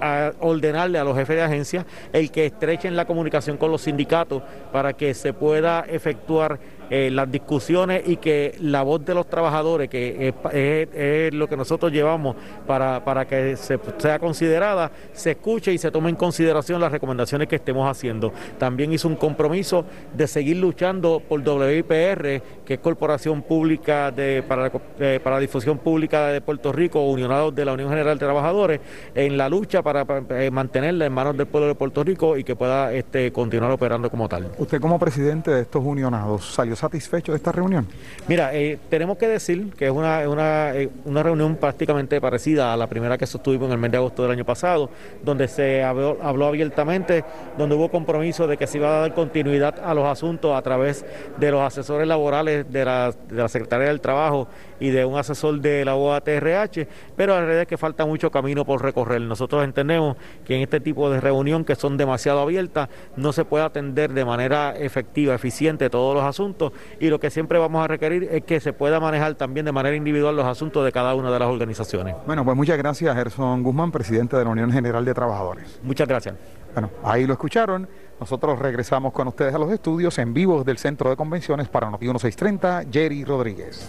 [0.00, 4.42] a, ordenarle a los jefes de agencia el que estrechen la comunicación con los sindicatos
[4.72, 6.58] para que se pueda efectuar
[6.90, 11.92] eh, las discusiones y que la voz de los trabajadores, que es, lo que nosotros
[11.92, 16.92] llevamos para, para que se, sea considerada, se escuche y se tome en consideración las
[16.92, 18.32] recomendaciones que estemos haciendo.
[18.58, 24.70] También hizo un compromiso de seguir luchando por WIPR, que es Corporación Pública de, para,
[24.98, 28.80] eh, para la Difusión Pública de Puerto Rico, unionados de la Unión General de Trabajadores,
[29.14, 32.56] en la lucha para, eh, mantenerla en manos del pueblo de Puerto Rico y que
[32.56, 34.50] pueda este, continuar operando como tal.
[34.58, 37.86] Usted como presidente de estos unionados, ¿salió satisfecho de esta reunión?
[38.26, 40.72] Mira, eh, tenemos que decir que es una, una,
[41.04, 44.32] una, reunión prácticamente parecida a la primera que sostuvimos en el mes de agosto del
[44.32, 44.90] año pasado,
[45.22, 47.24] donde se habló, habló abiertamente,
[47.56, 51.04] donde hubo compromiso de que se iba a dar continuidad a los asuntos a través
[51.38, 54.48] de los asesores laborales de la, de la Secretaría del Trabajo
[54.80, 56.86] y de un asesor de la OATRH,
[57.16, 59.20] pero la realidad es que falta mucho camino por recorrer.
[59.20, 63.64] Nosotros entendemos que en este tipo de reunión que son demasiado abiertas no se puede
[63.64, 68.28] atender de manera efectiva, eficiente todos los asuntos y lo que siempre vamos a requerir
[68.30, 71.38] es que se pueda manejar también de manera individual los asuntos de cada una de
[71.38, 72.14] las organizaciones.
[72.26, 75.80] Bueno, pues muchas gracias Gerson Guzmán, presidente de la Unión General de Trabajadores.
[75.82, 76.34] Muchas gracias.
[76.72, 77.88] Bueno, ahí lo escucharon.
[78.20, 82.06] Nosotros regresamos con ustedes a los estudios en vivo del Centro de Convenciones para Noti
[82.06, 83.88] 1630, Jerry Rodríguez.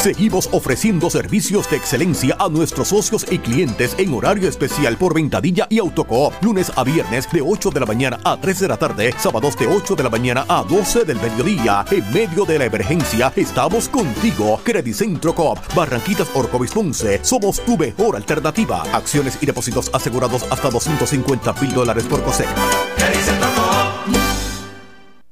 [0.00, 5.66] Seguimos ofreciendo servicios de excelencia a nuestros socios y clientes en horario especial por Ventadilla
[5.68, 9.14] y Autocoop, lunes a viernes de 8 de la mañana a 3 de la tarde,
[9.18, 11.84] sábados de 8 de la mañana a 12 del mediodía.
[11.90, 14.58] En medio de la emergencia, estamos contigo.
[14.64, 18.82] Credicentro Coop, Barranquitas Orcovis Ponce, somos tu mejor alternativa.
[18.94, 22.54] Acciones y depósitos asegurados hasta 250 mil dólares por cosecha.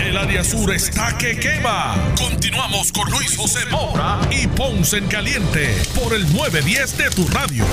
[0.00, 1.94] El área sur está que quema.
[2.18, 7.64] Continuamos con Luis José Moura y Ponce en Caliente por el 910 de tu radio.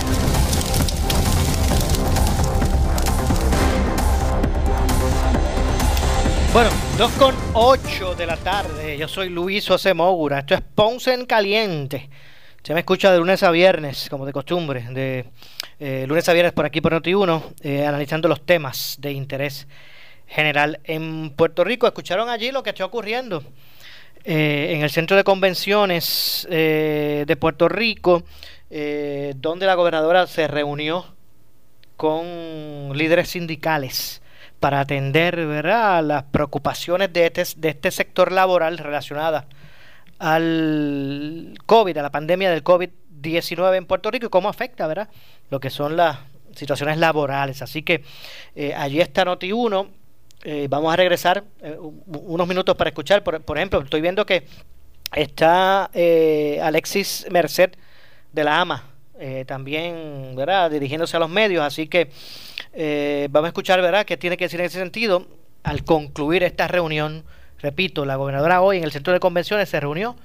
[6.54, 8.98] Bueno, 2 con 8 de la tarde.
[8.98, 10.40] Yo soy Luis José Moura.
[10.40, 12.10] Esto es Ponce en Caliente.
[12.64, 15.26] Se me escucha de lunes a viernes, como de costumbre, de
[15.80, 19.68] eh, lunes a viernes por aquí por Noti1, eh, analizando los temas de interés
[20.32, 21.86] general en Puerto Rico.
[21.86, 23.44] Escucharon allí lo que está ocurriendo
[24.24, 28.24] eh, en el centro de convenciones eh, de Puerto Rico,
[28.70, 31.06] eh, donde la gobernadora se reunió
[31.98, 34.22] con líderes sindicales
[34.60, 36.04] para atender ¿verdad?
[36.04, 39.48] las preocupaciones de este, de este sector laboral relacionada
[40.18, 45.10] al COVID, a la pandemia del COVID-19 en Puerto Rico y cómo afecta ¿verdad?
[45.50, 46.20] lo que son las
[46.56, 47.62] situaciones laborales.
[47.62, 48.04] Así que
[48.76, 50.01] allí está Noti 1
[50.44, 53.24] eh, vamos a regresar eh, unos minutos para escuchar.
[53.24, 54.46] Por, ejemplo, estoy viendo que
[55.14, 57.72] está eh, Alexis Merced
[58.32, 58.88] de la AMA
[59.46, 60.72] también, ¿verdad?
[60.72, 61.64] Dirigiéndose a los medios.
[61.64, 62.10] Así que
[63.30, 65.28] vamos a escuchar, ¿verdad?, qué tiene que decir en ese sentido
[65.62, 67.24] al concluir esta reunión.
[67.60, 70.16] Repito, la gobernadora hoy en el centro de convenciones se reunió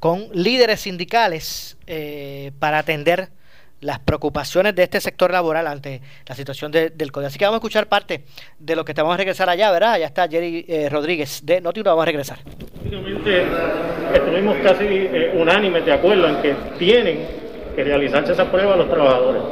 [0.00, 1.76] con líderes sindicales
[2.58, 3.28] para atender
[3.80, 7.26] las preocupaciones de este sector laboral ante la situación del COVID.
[7.26, 8.24] Así que vamos a escuchar parte
[8.58, 9.92] de lo que te vamos a regresar allá, ¿verdad?
[9.92, 12.38] Allá está Jerry eh, Rodríguez de Noti vamos a regresar.
[14.14, 17.26] Estuvimos casi eh, unánimes de acuerdo en que tienen
[17.76, 19.42] que realizarse esas pruebas los trabajadores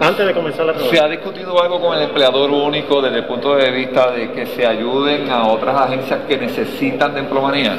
[0.00, 0.90] antes de comenzar la prueba.
[0.90, 4.46] ¿Se ha discutido algo con el empleador único desde el punto de vista de que
[4.46, 7.76] se ayuden a otras agencias que necesitan de emplomanía?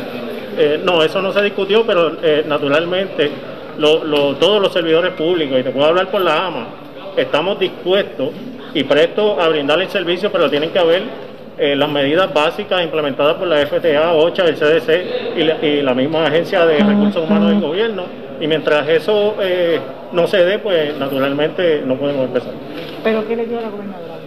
[0.57, 3.31] Eh, no, eso no se discutió, pero naturalmente
[3.79, 6.67] todos los servidores públicos, y te puedo hablar por la AMA,
[7.17, 8.29] estamos dispuestos
[8.73, 11.03] y prestos a brindarle el servicio, pero tienen que haber
[11.57, 15.93] eh, las medidas básicas implementadas por la FTA, OCHA, el CDC y la, y la
[15.93, 18.03] misma Agencia de Recursos Humanos del Gobierno.
[18.39, 19.79] Y mientras eso eh,
[20.13, 22.53] no se dé, pues naturalmente no podemos empezar.
[23.03, 24.19] ¿Pero qué le dio a la gobernadora?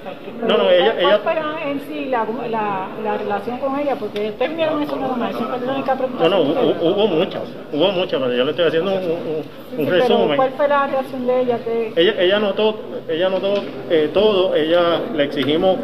[0.46, 0.94] No, no, ella...
[0.98, 1.20] ella
[1.66, 3.96] en sí la, la, la, relación con ella?
[3.96, 6.28] Porque terminaron eso nada más, eso fue la única pregunta.
[6.28, 10.36] No, no, hubo, muchas, hubo muchas, pero yo le estoy haciendo un, un, resumen.
[10.36, 11.58] ¿Cuál fue la reacción de ella?
[11.58, 11.92] Que...
[11.96, 13.54] Ella, ella notó, ella notó
[13.90, 15.76] eh, todo, ella le exigimos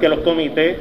[0.00, 0.78] que los comités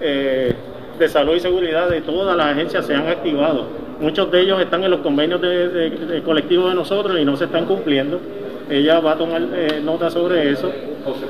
[0.00, 0.54] eh,
[0.98, 3.66] de salud y seguridad de todas las agencias sean activados
[4.00, 7.66] muchos de ellos están en los convenios de, colectivos de nosotros y no se están
[7.66, 8.20] cumpliendo.
[8.70, 10.70] Ella va a tomar eh, nota sobre eso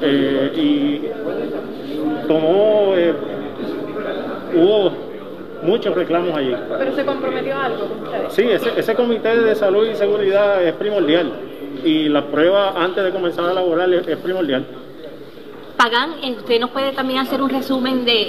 [0.01, 3.14] eh, y tomó, eh,
[4.55, 4.93] hubo
[5.62, 6.55] muchos reclamos allí.
[6.79, 8.33] ¿Pero se comprometió algo con ustedes?
[8.33, 11.33] Sí, ese, ese comité de salud y seguridad es primordial
[11.85, 14.66] y la prueba antes de comenzar a laborar es, primordial.
[15.76, 18.20] Pagán, usted nos puede también hacer un resumen de,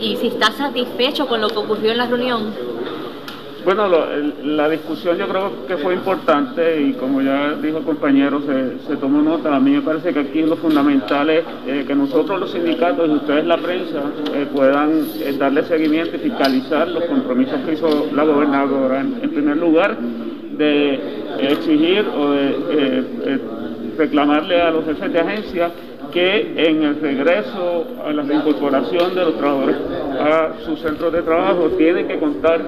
[0.00, 2.52] y si está satisfecho con lo que ocurrió en la reunión.
[3.66, 3.88] Bueno,
[4.44, 8.40] la discusión yo creo que fue importante y como ya dijo el compañero,
[8.86, 9.56] se, tomó nota.
[9.56, 13.14] A mí me parece que aquí lo fundamental es eh, que nosotros los sindicatos y
[13.14, 14.02] ustedes la prensa
[14.32, 19.00] eh, puedan eh, darle seguimiento y fiscalizar los compromisos que hizo la gobernadora.
[19.00, 21.00] En, primer lugar, de
[21.40, 23.40] exigir o de
[23.98, 25.70] reclamarle a los jefes de agencia
[26.16, 29.76] que en el regreso a la reincorporación de los trabajadores
[30.18, 32.58] a sus centros de trabajo tienen que contar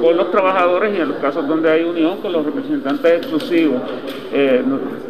[0.00, 3.82] con los trabajadores y en los casos donde hay unión con los representantes exclusivos.
[4.32, 4.62] Eh,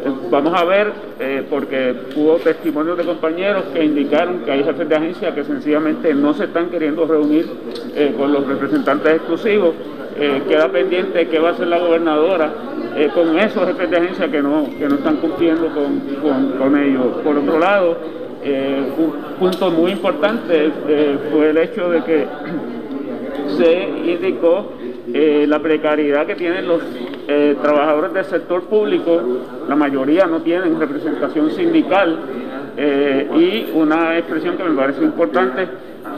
[0.03, 0.91] eh, vamos a ver,
[1.21, 6.13] eh, porque hubo testimonios de compañeros que indicaron que hay jefes de agencia que sencillamente
[6.13, 7.47] no se están queriendo reunir
[8.17, 9.73] con los representantes exclusivos.
[10.15, 12.49] Queda pendiente qué va a hacer la gobernadora
[13.13, 15.99] con esos jefes de agencia que no, que no están cumpliendo con,
[16.57, 17.17] con ellos.
[17.23, 17.97] Por otro lado,
[18.47, 22.27] eh, un punto muy importante eh, fue el hecho de que
[23.57, 24.73] se indicó
[25.11, 26.81] eh, la precariedad que tienen los
[27.59, 29.19] trabajadores del sector público,
[29.67, 32.19] la mayoría no tienen representación sindical
[33.35, 35.67] y una expresión que me parece importante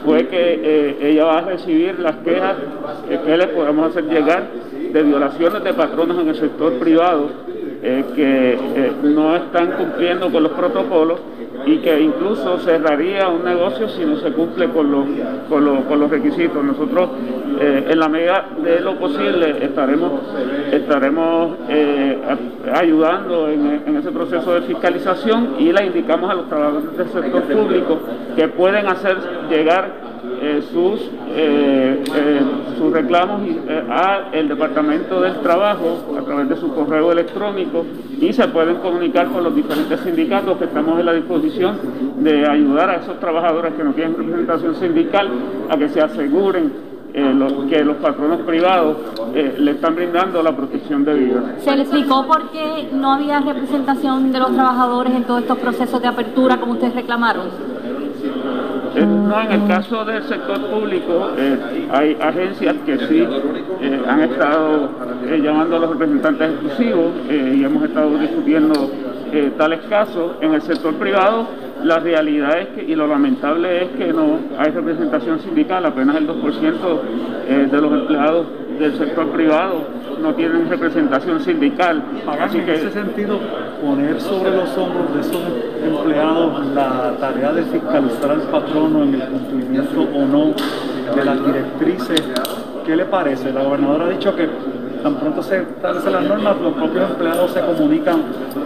[0.07, 2.55] fue que ella va a recibir las quejas
[3.25, 4.47] que le podemos hacer llegar
[4.93, 7.29] de violaciones de patronos en el sector privado
[8.15, 8.57] que
[9.03, 11.19] no están cumpliendo con los protocolos
[11.67, 15.05] y que incluso cerraría un negocio si no se cumple con los,
[15.49, 16.63] con los, requisitos.
[16.63, 17.09] Nosotros,
[17.59, 20.13] eh, en la medida de lo posible, estaremos,
[20.71, 22.17] estaremos eh,
[22.73, 27.99] ayudando en, ese proceso de fiscalización y le indicamos a los trabajadores del sector público
[28.35, 29.17] que pueden hacer
[29.49, 30.06] llegar
[30.39, 31.01] eh, sus,
[31.35, 32.41] eh, eh,
[32.77, 33.41] sus reclamos
[33.89, 37.85] al Departamento del Trabajo a través de su correo electrónico
[38.19, 41.77] y se pueden comunicar con los diferentes sindicatos que estamos en la disposición
[42.19, 45.29] de ayudar a esos trabajadores que no tienen representación sindical
[45.69, 46.87] a que se aseguren
[47.67, 48.97] que los patronos privados
[49.33, 51.55] le están brindando la protección de vida.
[51.59, 55.99] ¿Se le explicó por qué no había representación de los trabajadores en todos estos procesos
[55.99, 57.47] de apertura como ustedes reclamaron?
[58.95, 63.27] Eh, no, en el caso del sector público eh, hay agencias que sí
[63.81, 64.89] eh, han estado
[65.41, 68.91] llamando a los representantes exclusivos y hemos estado discutiendo
[69.57, 70.33] tales casos.
[70.41, 71.47] En el sector privado
[71.83, 76.27] la realidad es que, y lo lamentable es que no hay representación sindical, apenas el
[76.27, 78.47] 2% de los empleados
[78.79, 79.87] del sector privado
[80.21, 82.03] no tienen representación sindical.
[82.39, 83.39] Así que, en ese sentido,
[83.81, 85.41] poner sobre los hombros de esos
[85.83, 90.53] empleados la tarea de fiscalizar al patrono en el cumplimiento o no
[91.15, 92.23] de las directrices,
[92.85, 93.53] ¿qué le parece?
[93.53, 94.47] La gobernadora ha dicho que
[95.03, 98.21] tan pronto se establecen las normas, los propios empleados se comunican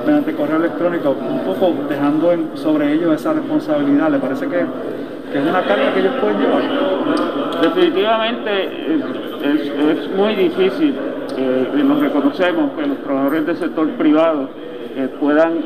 [0.06, 4.12] mediante correo electrónico, un poco dejando sobre ellos esa responsabilidad.
[4.12, 7.62] ¿Le parece que, es una carga que ellos pueden llevar?
[7.62, 9.00] Definitivamente eh,
[9.44, 10.96] es, muy difícil,
[11.38, 14.50] eh, y nos reconocemos, que los trabajadores del sector privado
[14.96, 15.60] eh, puedan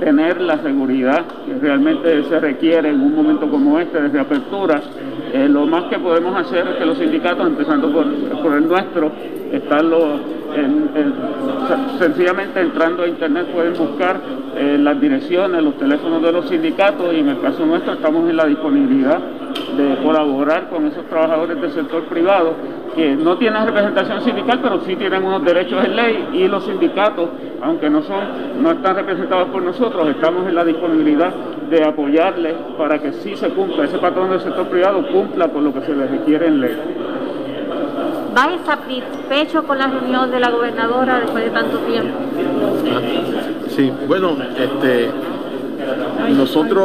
[0.00, 4.80] tener la seguridad que realmente se requiere en un momento como este de reapertura.
[5.32, 8.06] Eh, lo más que podemos hacer es que los sindicatos, empezando por,
[8.42, 9.10] por el nuestro,
[9.52, 9.90] están
[11.98, 14.20] sencillamente entrando a internet pueden buscar
[14.56, 18.36] eh, las direcciones, los teléfonos de los sindicatos y en el caso nuestro estamos en
[18.36, 22.54] la disponibilidad de colaborar con esos trabajadores del sector privado
[22.94, 27.28] que no tienen representación sindical, pero sí tienen unos derechos en ley y los sindicatos,
[27.62, 31.32] aunque no son, no están representados por nosotros, estamos en la disponibilidad
[31.70, 35.72] de apoyarles para que sí se cumpla, ese patrón del sector privado cumpla con lo
[35.72, 36.76] que se les requiere en ley.
[38.36, 42.18] ¿Va satisfecho con la reunión de la gobernadora después de tanto tiempo?
[43.68, 45.10] Sí, bueno, este,
[46.30, 46.84] nosotros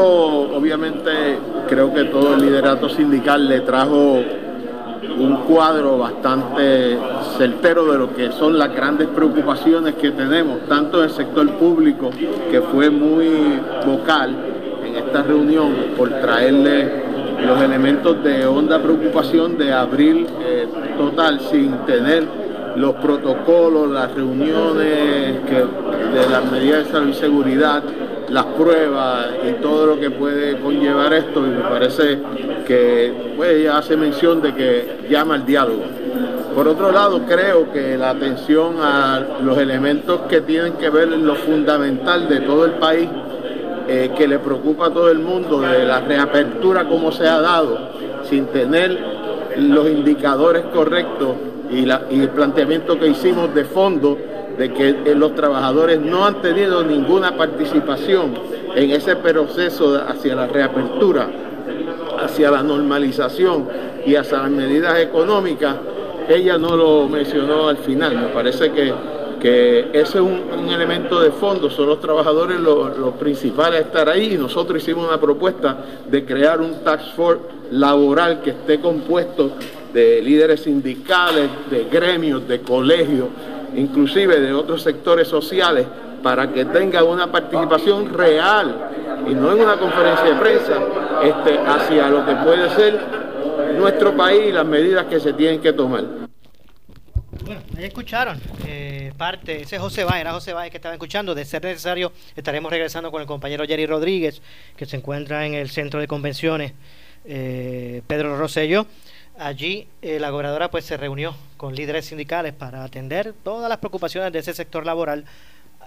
[0.53, 1.37] obviamente
[1.69, 4.19] creo que todo el liderato sindical le trajo
[5.17, 6.97] un cuadro bastante
[7.37, 12.11] certero de lo que son las grandes preocupaciones que tenemos, tanto en el sector público,
[12.51, 14.35] que fue muy vocal
[14.85, 17.07] en esta reunión por traerle
[17.45, 22.23] los elementos de honda preocupación de abril eh, total sin tener
[22.75, 27.83] los protocolos, las reuniones que, de las medidas de salud y seguridad,
[28.29, 32.19] las pruebas y todo lo que puede conllevar esto y me parece
[32.67, 35.83] que hace mención de que llama al diálogo.
[36.53, 41.25] Por otro lado, creo que la atención a los elementos que tienen que ver en
[41.25, 43.07] lo fundamental de todo el país,
[43.87, 47.91] eh, que le preocupa a todo el mundo, de la reapertura como se ha dado,
[48.29, 48.99] sin tener
[49.57, 51.35] los indicadores correctos
[51.71, 54.17] y, y el planteamiento que hicimos de fondo
[54.57, 58.33] de que eh, los trabajadores no han tenido ninguna participación
[58.75, 61.27] en ese proceso hacia la reapertura,
[62.19, 63.67] hacia la normalización
[64.05, 65.75] y hacia las medidas económicas,
[66.29, 68.15] ella no lo mencionó al final.
[68.17, 68.93] Me parece que,
[69.39, 74.33] que ese es un, elemento de fondo, son los trabajadores los, principales a estar ahí
[74.33, 75.77] y nosotros hicimos una propuesta
[76.09, 77.41] de crear un tax force
[77.71, 79.51] laboral que esté compuesto
[79.93, 83.27] de líderes sindicales, de gremios, de colegios,
[83.75, 85.85] inclusive de otros sectores sociales,
[86.21, 88.89] para que tenga una participación real
[89.27, 90.79] y no en una conferencia de prensa
[91.23, 92.99] este, hacia lo que puede ser
[93.77, 96.03] nuestro país y las medidas que se tienen que tomar.
[97.45, 101.45] Bueno, ahí escucharon eh, parte, ese José Báez, era José Báez que estaba escuchando, de
[101.45, 104.41] ser necesario estaremos regresando con el compañero Jerry Rodríguez,
[104.75, 106.73] que se encuentra en el centro de convenciones
[107.25, 108.85] eh, Pedro Rosello.
[109.39, 114.33] Allí eh, la gobernadora pues se reunió con líderes sindicales para atender todas las preocupaciones
[114.33, 115.25] de ese sector laboral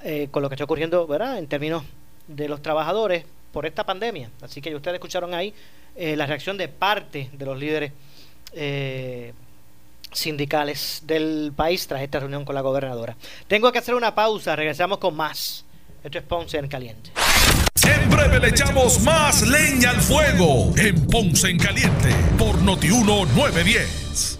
[0.03, 1.39] eh, con lo que está ocurriendo ¿verdad?
[1.39, 1.85] en términos
[2.27, 4.31] de los trabajadores por esta pandemia.
[4.41, 5.53] Así que ustedes escucharon ahí
[5.97, 7.93] eh, la reacción de parte de los líderes
[10.13, 13.17] sindicales del país tras esta reunión con la gobernadora.
[13.47, 15.65] Tengo que hacer una pausa, regresamos con más.
[16.03, 17.11] Esto es Ponce en Caliente.
[17.85, 24.40] En breve le echamos más leña al fuego en Ponce en Caliente por Notiuno 910.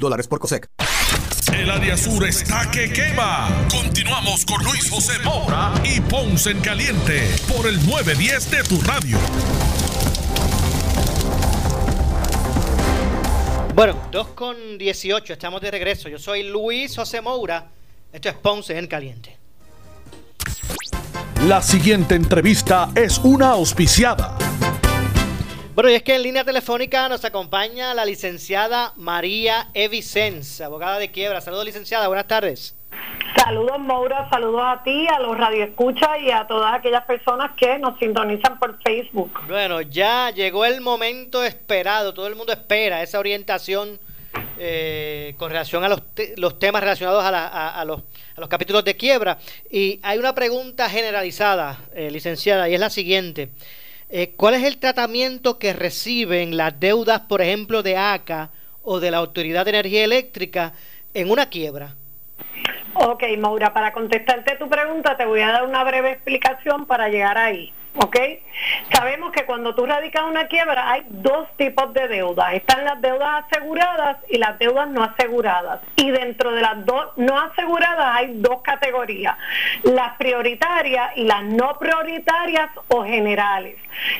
[0.01, 0.67] dólares por COSEC.
[1.53, 3.49] El área sur está que quema.
[3.69, 9.17] Continuamos con Luis José Moura y Ponce en Caliente por el 910 de tu radio.
[13.75, 16.09] Bueno, 2 con 18, estamos de regreso.
[16.09, 17.69] Yo soy Luis José Moura.
[18.11, 19.37] Esto es Ponce en Caliente.
[21.47, 24.37] La siguiente entrevista es una auspiciada.
[25.73, 31.11] Bueno, y es que en línea telefónica nos acompaña la licenciada María Evicens, abogada de
[31.11, 31.39] quiebra.
[31.39, 32.75] Saludos, licenciada, buenas tardes.
[33.37, 37.97] Saludos, Maura, saludos a ti, a los radioescuchas y a todas aquellas personas que nos
[37.99, 39.31] sintonizan por Facebook.
[39.47, 43.97] Bueno, ya llegó el momento esperado, todo el mundo espera esa orientación
[44.59, 46.03] eh, con relación a los,
[46.35, 47.31] los temas relacionados a,
[47.85, 48.01] los,
[48.35, 49.39] a, los, capítulos de quiebra.
[49.71, 53.51] Y hay una pregunta generalizada, eh, licenciada, y es la siguiente.
[54.13, 58.49] Eh, ¿Cuál es el tratamiento que reciben las deudas, por ejemplo, de ACA
[58.83, 60.73] o de la Autoridad de Energía Eléctrica
[61.13, 61.95] en una quiebra?
[62.93, 67.37] Ok, Maura, para contestarte tu pregunta te voy a dar una breve explicación para llegar
[67.37, 67.73] ahí.
[67.95, 68.17] ¿Ok?
[68.93, 72.53] Sabemos que cuando tú radicas una quiebra hay dos tipos de deudas.
[72.53, 75.81] Están las deudas aseguradas y las deudas no aseguradas.
[75.95, 79.35] Y dentro de las dos no aseguradas hay dos categorías,
[79.83, 83.77] las prioritarias y las no prioritarias o generales.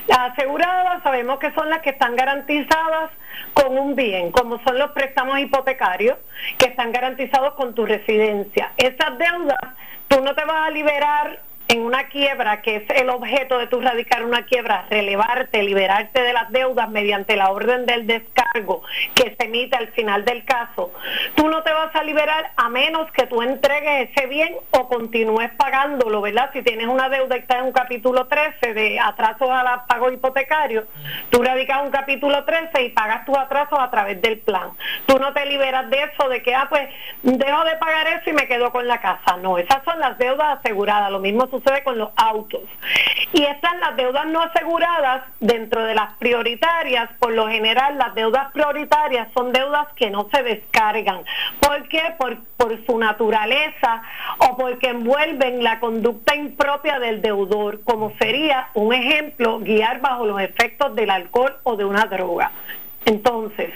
[0.08, 3.12] Las aseguradas sabemos que son las que están garantizadas
[3.54, 6.18] con un bien, como son los préstamos hipotecarios,
[6.58, 8.72] que están garantizados con tu residencia.
[8.78, 9.60] Esas deudas
[10.08, 11.40] tú no te vas a liberar
[11.72, 16.34] en una quiebra, que es el objeto de tu radicar una quiebra, relevarte, liberarte de
[16.34, 18.84] las deudas mediante la orden del descargo
[19.16, 20.92] que se emite al final del caso,
[21.36, 25.50] tú no te vas a liberar a menos que tú entregues ese bien o continúes
[25.52, 26.50] pagándolo, ¿verdad?
[26.52, 30.84] Si tienes una deuda y está en un capítulo 13 de atrasos a pagos hipotecarios,
[31.30, 34.72] tú radicas un capítulo 13 y pagas tus atrasos a través del plan.
[35.06, 36.90] Tú no te liberas de eso, de que, ah, pues
[37.24, 39.38] dejo de pagar eso y me quedo con la casa.
[39.38, 41.10] No, esas son las deudas aseguradas.
[41.10, 42.62] Lo mismo sucede sucede con los autos.
[43.34, 47.10] Y están las deudas no aseguradas dentro de las prioritarias.
[47.20, 51.24] Por lo general, las deudas prioritarias son deudas que no se descargan.
[51.60, 52.02] ¿Por qué?
[52.18, 54.04] Por, por su naturaleza
[54.40, 60.42] o porque envuelven la conducta impropia del deudor, como sería un ejemplo, guiar bajo los
[60.42, 62.52] efectos del alcohol o de una droga.
[63.06, 63.72] Entonces,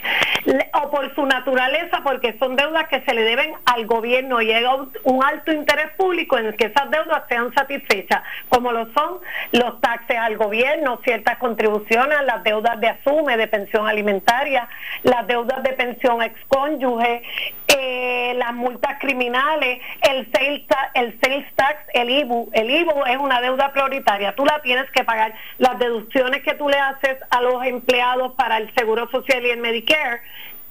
[0.73, 4.75] o por su naturaleza, porque son deudas que se le deben al gobierno y llega
[5.03, 9.19] un alto interés público en que esas deudas sean satisfechas, como lo son
[9.51, 14.69] los taxes al gobierno, ciertas contribuciones, las deudas de asume, de pensión alimentaria,
[15.01, 17.23] las deudas de pensión excónyuge,
[17.67, 22.49] eh, las multas criminales, el sales, tax, el sales tax, el IBU.
[22.53, 25.33] El IBU es una deuda prioritaria, tú la tienes que pagar.
[25.57, 29.59] Las deducciones que tú le haces a los empleados para el seguro social y el
[29.59, 30.21] Medicare,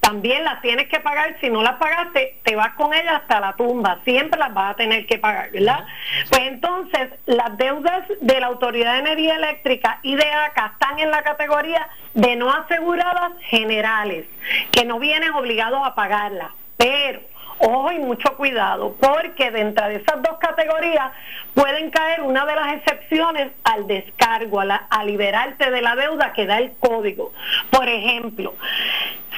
[0.01, 1.37] también las tienes que pagar.
[1.41, 4.01] Si no las pagaste, te vas con ellas hasta la tumba.
[4.05, 5.87] Siempre las vas a tener que pagar, ¿verdad?
[6.29, 11.11] Pues entonces, las deudas de la Autoridad de Energía Eléctrica y de ACA están en
[11.11, 14.27] la categoría de no aseguradas generales,
[14.73, 16.51] que no vienen obligados a pagarlas.
[16.77, 17.21] Pero
[17.67, 21.13] Ojo y mucho cuidado, porque dentro de esas dos categorías
[21.55, 26.59] pueden caer una de las excepciones al descargo, a, liberarte de la deuda que da
[26.59, 27.33] el código.
[27.71, 28.55] Por ejemplo,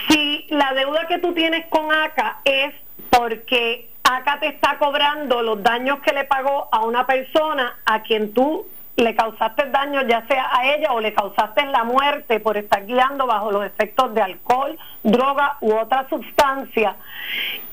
[0.09, 2.75] si la deuda que tú tienes con ACA es
[3.11, 8.35] porque ACA te está cobrando los daños que le pagó a una persona a quien
[8.35, 8.67] tú
[8.97, 13.27] le causaste daño ya sea a ella o le causaste la muerte por estar guiando
[13.27, 16.97] bajo los efectos de alcohol, droga u otra sustancia,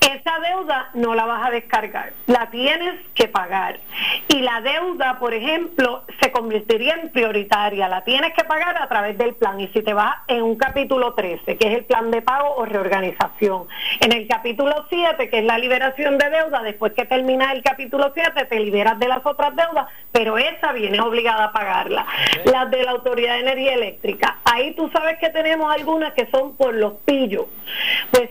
[0.00, 3.80] esa deuda no la vas a descargar, la tienes que pagar.
[4.28, 9.16] Y la deuda, por ejemplo, se convertiría en prioritaria, la tienes que pagar a través
[9.18, 9.60] del plan.
[9.60, 12.64] Y si te vas en un capítulo 13, que es el plan de pago o
[12.64, 13.66] reorganización,
[14.00, 18.12] en el capítulo 7, que es la liberación de deuda, después que termina el capítulo
[18.14, 22.06] 7, te liberas de las otras deudas, pero esa viene obligada a pagarla.
[22.44, 26.56] Las de la Autoridad de Energía Eléctrica, ahí tú sabes que tenemos algunas que son
[26.56, 26.94] por los
[28.10, 28.30] Pues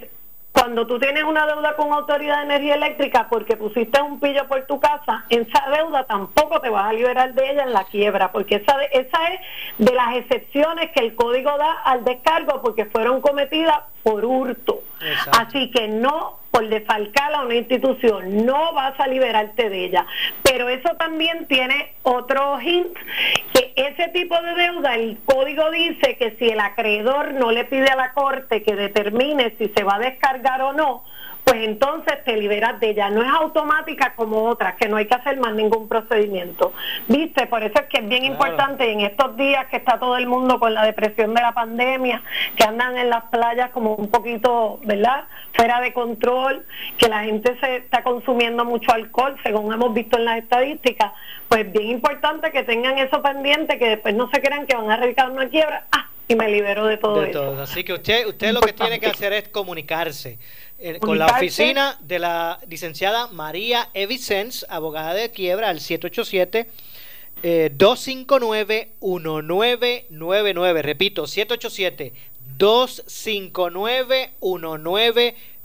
[0.52, 4.66] cuando tú tienes una deuda con Autoridad de Energía Eléctrica porque pusiste un pillo por
[4.66, 8.56] tu casa, esa deuda tampoco te vas a liberar de ella en la quiebra, porque
[8.56, 9.40] esa, esa es
[9.80, 14.84] de las excepciones que el código da al descargo porque fueron cometidas por hurto.
[15.32, 20.06] Así que no por defalcar a una institución, no vas a liberarte de ella.
[20.44, 22.96] Pero eso también tiene otro hint,
[23.54, 27.88] que ese tipo de deuda, el código dice que si el acreedor no le pide
[27.88, 31.04] a la corte que determine si se va a descargar o no,
[31.44, 33.10] pues entonces te liberas de ella.
[33.10, 36.74] No es automática como otras, que no hay que hacer más ningún procedimiento.
[37.08, 37.48] ¿Viste?
[37.48, 40.60] Por eso es que es bien importante en estos días que está todo el mundo
[40.60, 42.22] con la depresión de la pandemia,
[42.56, 45.26] que andan en las playas como un poquito, ¿verdad?
[45.54, 46.66] Fuera de control,
[46.98, 51.12] que la gente se está consumiendo mucho alcohol, según hemos visto en las estadísticas,
[51.50, 54.98] pues bien importante que tengan eso pendiente, que después no se crean que van a
[54.98, 55.86] radicar una quiebra.
[55.92, 57.62] Ah, y me libero de todo eso.
[57.62, 60.38] Así que usted, usted lo que tiene que hacer es comunicarse
[60.80, 66.68] eh, con la oficina de la licenciada María Evicens, abogada de quiebra, al 787
[67.76, 70.82] 259 1999.
[70.82, 72.14] Repito, 787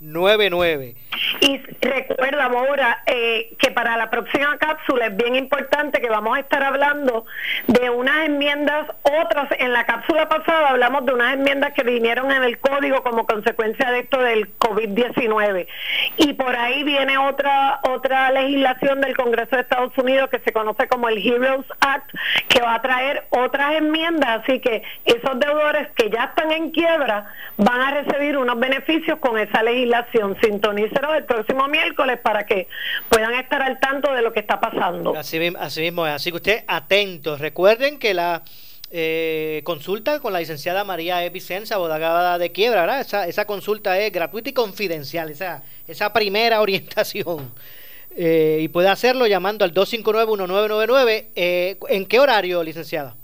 [0.01, 0.95] 259 1999.
[1.41, 6.41] Y recuerda, ahora eh, que para la próxima cápsula es bien importante que vamos a
[6.41, 7.27] estar hablando
[7.67, 12.45] de unas enmiendas, otras, en la cápsula pasada hablamos de unas enmiendas que vinieron en
[12.45, 15.67] el código como consecuencia de esto del COVID-19.
[16.17, 20.89] Y por ahí viene otra, otra legislación del Congreso de Estados Unidos que se conoce
[20.89, 22.11] como el Heroes Act,
[22.49, 27.33] que va a traer otras enmiendas, así que esos deudores que ya están en quiebra
[27.57, 29.88] van a recibir unos beneficios con esa legislación.
[30.41, 32.69] Sintoníceros el próximo miércoles para que
[33.09, 35.17] puedan estar al tanto de lo que está pasando.
[35.17, 36.13] Así, mismo es.
[36.13, 37.41] Así que usted atentos.
[37.41, 38.43] Recuerden que la
[38.91, 41.31] eh, consulta con la licenciada María E.
[41.31, 43.01] Vicenza, abogada de quiebra.
[43.01, 47.53] Esa, esa consulta es gratuita y confidencial, esa, esa primera orientación.
[48.17, 51.27] Eh, y puede hacerlo llamando al 259-1999.
[51.37, 53.15] Eh, ¿En qué horario, licenciada?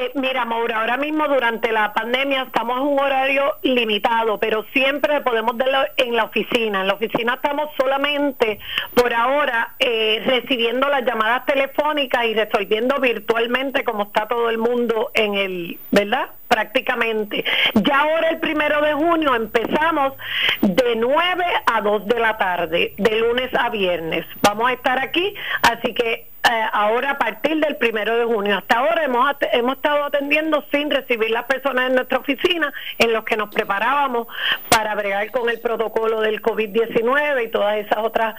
[0.00, 5.20] Eh, mira, Maura, ahora mismo durante la pandemia estamos en un horario limitado, pero siempre
[5.20, 6.80] podemos verlo en la oficina.
[6.80, 8.58] En la oficina estamos solamente
[8.94, 15.10] por ahora eh, recibiendo las llamadas telefónicas y resolviendo virtualmente como está todo el mundo
[15.12, 16.30] en el, ¿verdad?
[16.48, 17.44] prácticamente.
[17.74, 20.14] Ya ahora el primero de junio empezamos
[20.62, 24.24] de 9 a 2 de la tarde, de lunes a viernes.
[24.42, 28.56] Vamos a estar aquí, así que eh, ahora a partir del primero de junio.
[28.56, 33.24] Hasta ahora hemos, hemos estado atendiendo sin recibir las personas en nuestra oficina en los
[33.24, 34.26] que nos preparábamos
[34.70, 38.36] para bregar con el protocolo del COVID-19 y todas esas otras,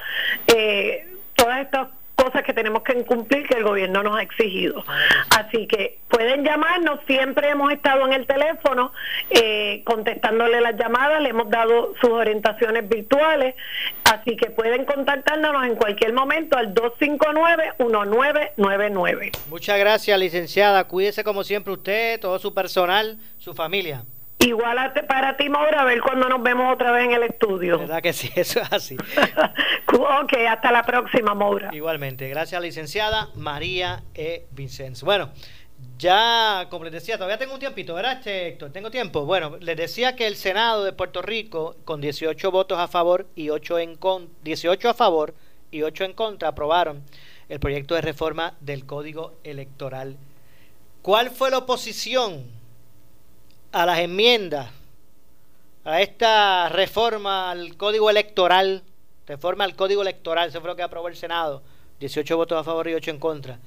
[0.47, 1.89] eh, todas estas
[2.22, 4.84] cosas que tenemos que cumplir que el gobierno nos ha exigido.
[5.36, 8.94] Así que pueden llamarnos, siempre hemos estado en el teléfono
[9.30, 13.56] eh, contestándole las llamadas, le hemos dado sus orientaciones virtuales,
[14.04, 19.32] así que pueden contactarnos en cualquier momento al 259-1999.
[19.50, 20.88] Muchas gracias, licenciada.
[20.88, 24.04] Cuídese como siempre usted, todo su personal, su familia.
[24.46, 27.24] Igual a te- para ti, Maura, a ver cuando nos vemos otra vez en el
[27.24, 27.80] estudio.
[27.80, 28.30] ¿Verdad que sí?
[28.36, 28.98] Eso es así.
[29.94, 31.70] ok, hasta la próxima, Maura.
[31.74, 34.48] Igualmente, gracias licenciada María E.
[34.52, 35.06] Vincenzo.
[35.06, 35.30] Bueno,
[35.98, 38.72] ya, como les decía, todavía tengo un tiempito, ¿verdad, este, Héctor?
[38.72, 39.26] ¿Tengo tiempo?
[39.26, 43.50] Bueno, les decía que el Senado de Puerto Rico, con 18 votos a favor y
[43.50, 45.36] 8 en contra, 18 a favor
[45.70, 47.04] y 8 en contra, aprobaron
[47.50, 50.18] el proyecto de reforma del Código Electoral.
[51.02, 52.46] ¿Cuál fue la oposición
[53.72, 54.70] a las enmiendas,
[55.84, 58.84] a esta reforma al Código Electoral?
[59.28, 61.64] Reforma al Código Electoral, eso fue lo que aprobó el Senado.
[62.00, 63.60] 18 votos a favor y 8 en contra.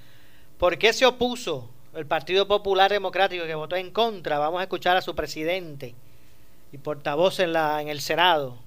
[0.58, 4.38] ¿Por qué se opuso el Partido Popular Democrático que votó en contra?
[4.38, 5.94] Vamos a escuchar a su presidente
[6.72, 8.58] y portavoz en, la, en el Senado,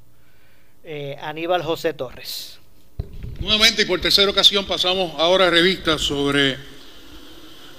[0.84, 2.60] eh, Aníbal José Torres.
[3.40, 6.58] Nuevamente y por tercera ocasión pasamos ahora a revista sobre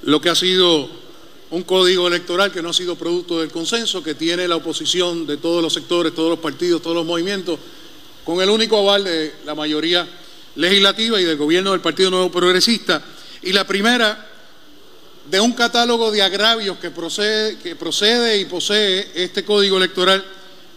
[0.03, 1.08] lo que ha sido
[1.51, 5.39] un código electoral que no ha sido producto del consenso, que tiene la oposición de
[5.39, 7.59] todos los sectores, todos los partidos, todos los movimientos,
[8.25, 10.07] con el único aval de la mayoría
[10.57, 13.03] legislativa y del gobierno del Partido Nuevo Progresista.
[13.43, 14.27] Y la primera
[15.31, 20.25] de un catálogo de agravios que procede, que procede y posee este código electoral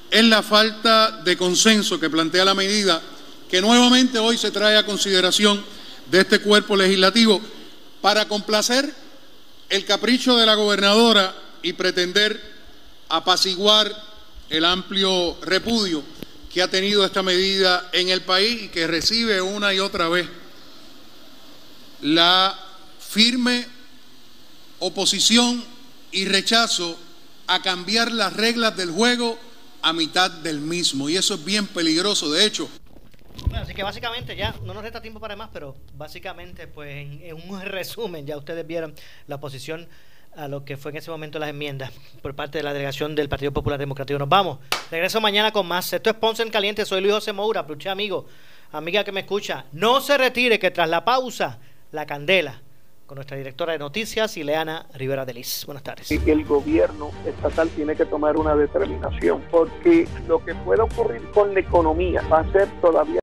[0.09, 3.01] es la falta de consenso que plantea la medida
[3.49, 5.61] que nuevamente hoy se trae a consideración
[6.09, 7.41] de este cuerpo legislativo
[8.01, 8.93] para complacer
[9.71, 12.39] el capricho de la gobernadora y pretender
[13.07, 13.91] apaciguar
[14.49, 16.03] el amplio repudio
[16.53, 20.27] que ha tenido esta medida en el país y que recibe una y otra vez
[22.01, 22.59] la
[22.99, 23.65] firme
[24.79, 25.63] oposición
[26.11, 26.99] y rechazo
[27.47, 29.39] a cambiar las reglas del juego
[29.81, 31.07] a mitad del mismo.
[31.07, 32.29] Y eso es bien peligroso.
[32.29, 32.69] De hecho,
[33.47, 37.35] Bueno, así que básicamente ya no nos resta tiempo para más, pero básicamente, pues en,
[37.49, 38.93] un resumen, ya ustedes vieron
[39.27, 39.87] la oposición
[40.35, 43.27] a lo que fue en ese momento las enmiendas por parte de la delegación del
[43.27, 44.17] Partido Popular Democrático.
[44.17, 44.59] Nos vamos.
[44.89, 45.91] Regreso mañana con más.
[45.91, 46.85] Esto es Ponce en Caliente.
[46.85, 48.25] Soy Luis José Moura, peluche amigo,
[48.71, 49.65] amiga que me escucha.
[49.73, 51.59] No se retire, que tras la pausa,
[51.91, 52.61] la candela
[53.11, 55.65] con nuestra directora de noticias, Ileana Rivera Delis.
[55.65, 56.09] Buenas tardes.
[56.09, 61.59] el gobierno estatal tiene que tomar una determinación, porque lo que pueda ocurrir con la
[61.59, 63.19] economía va a ser todavía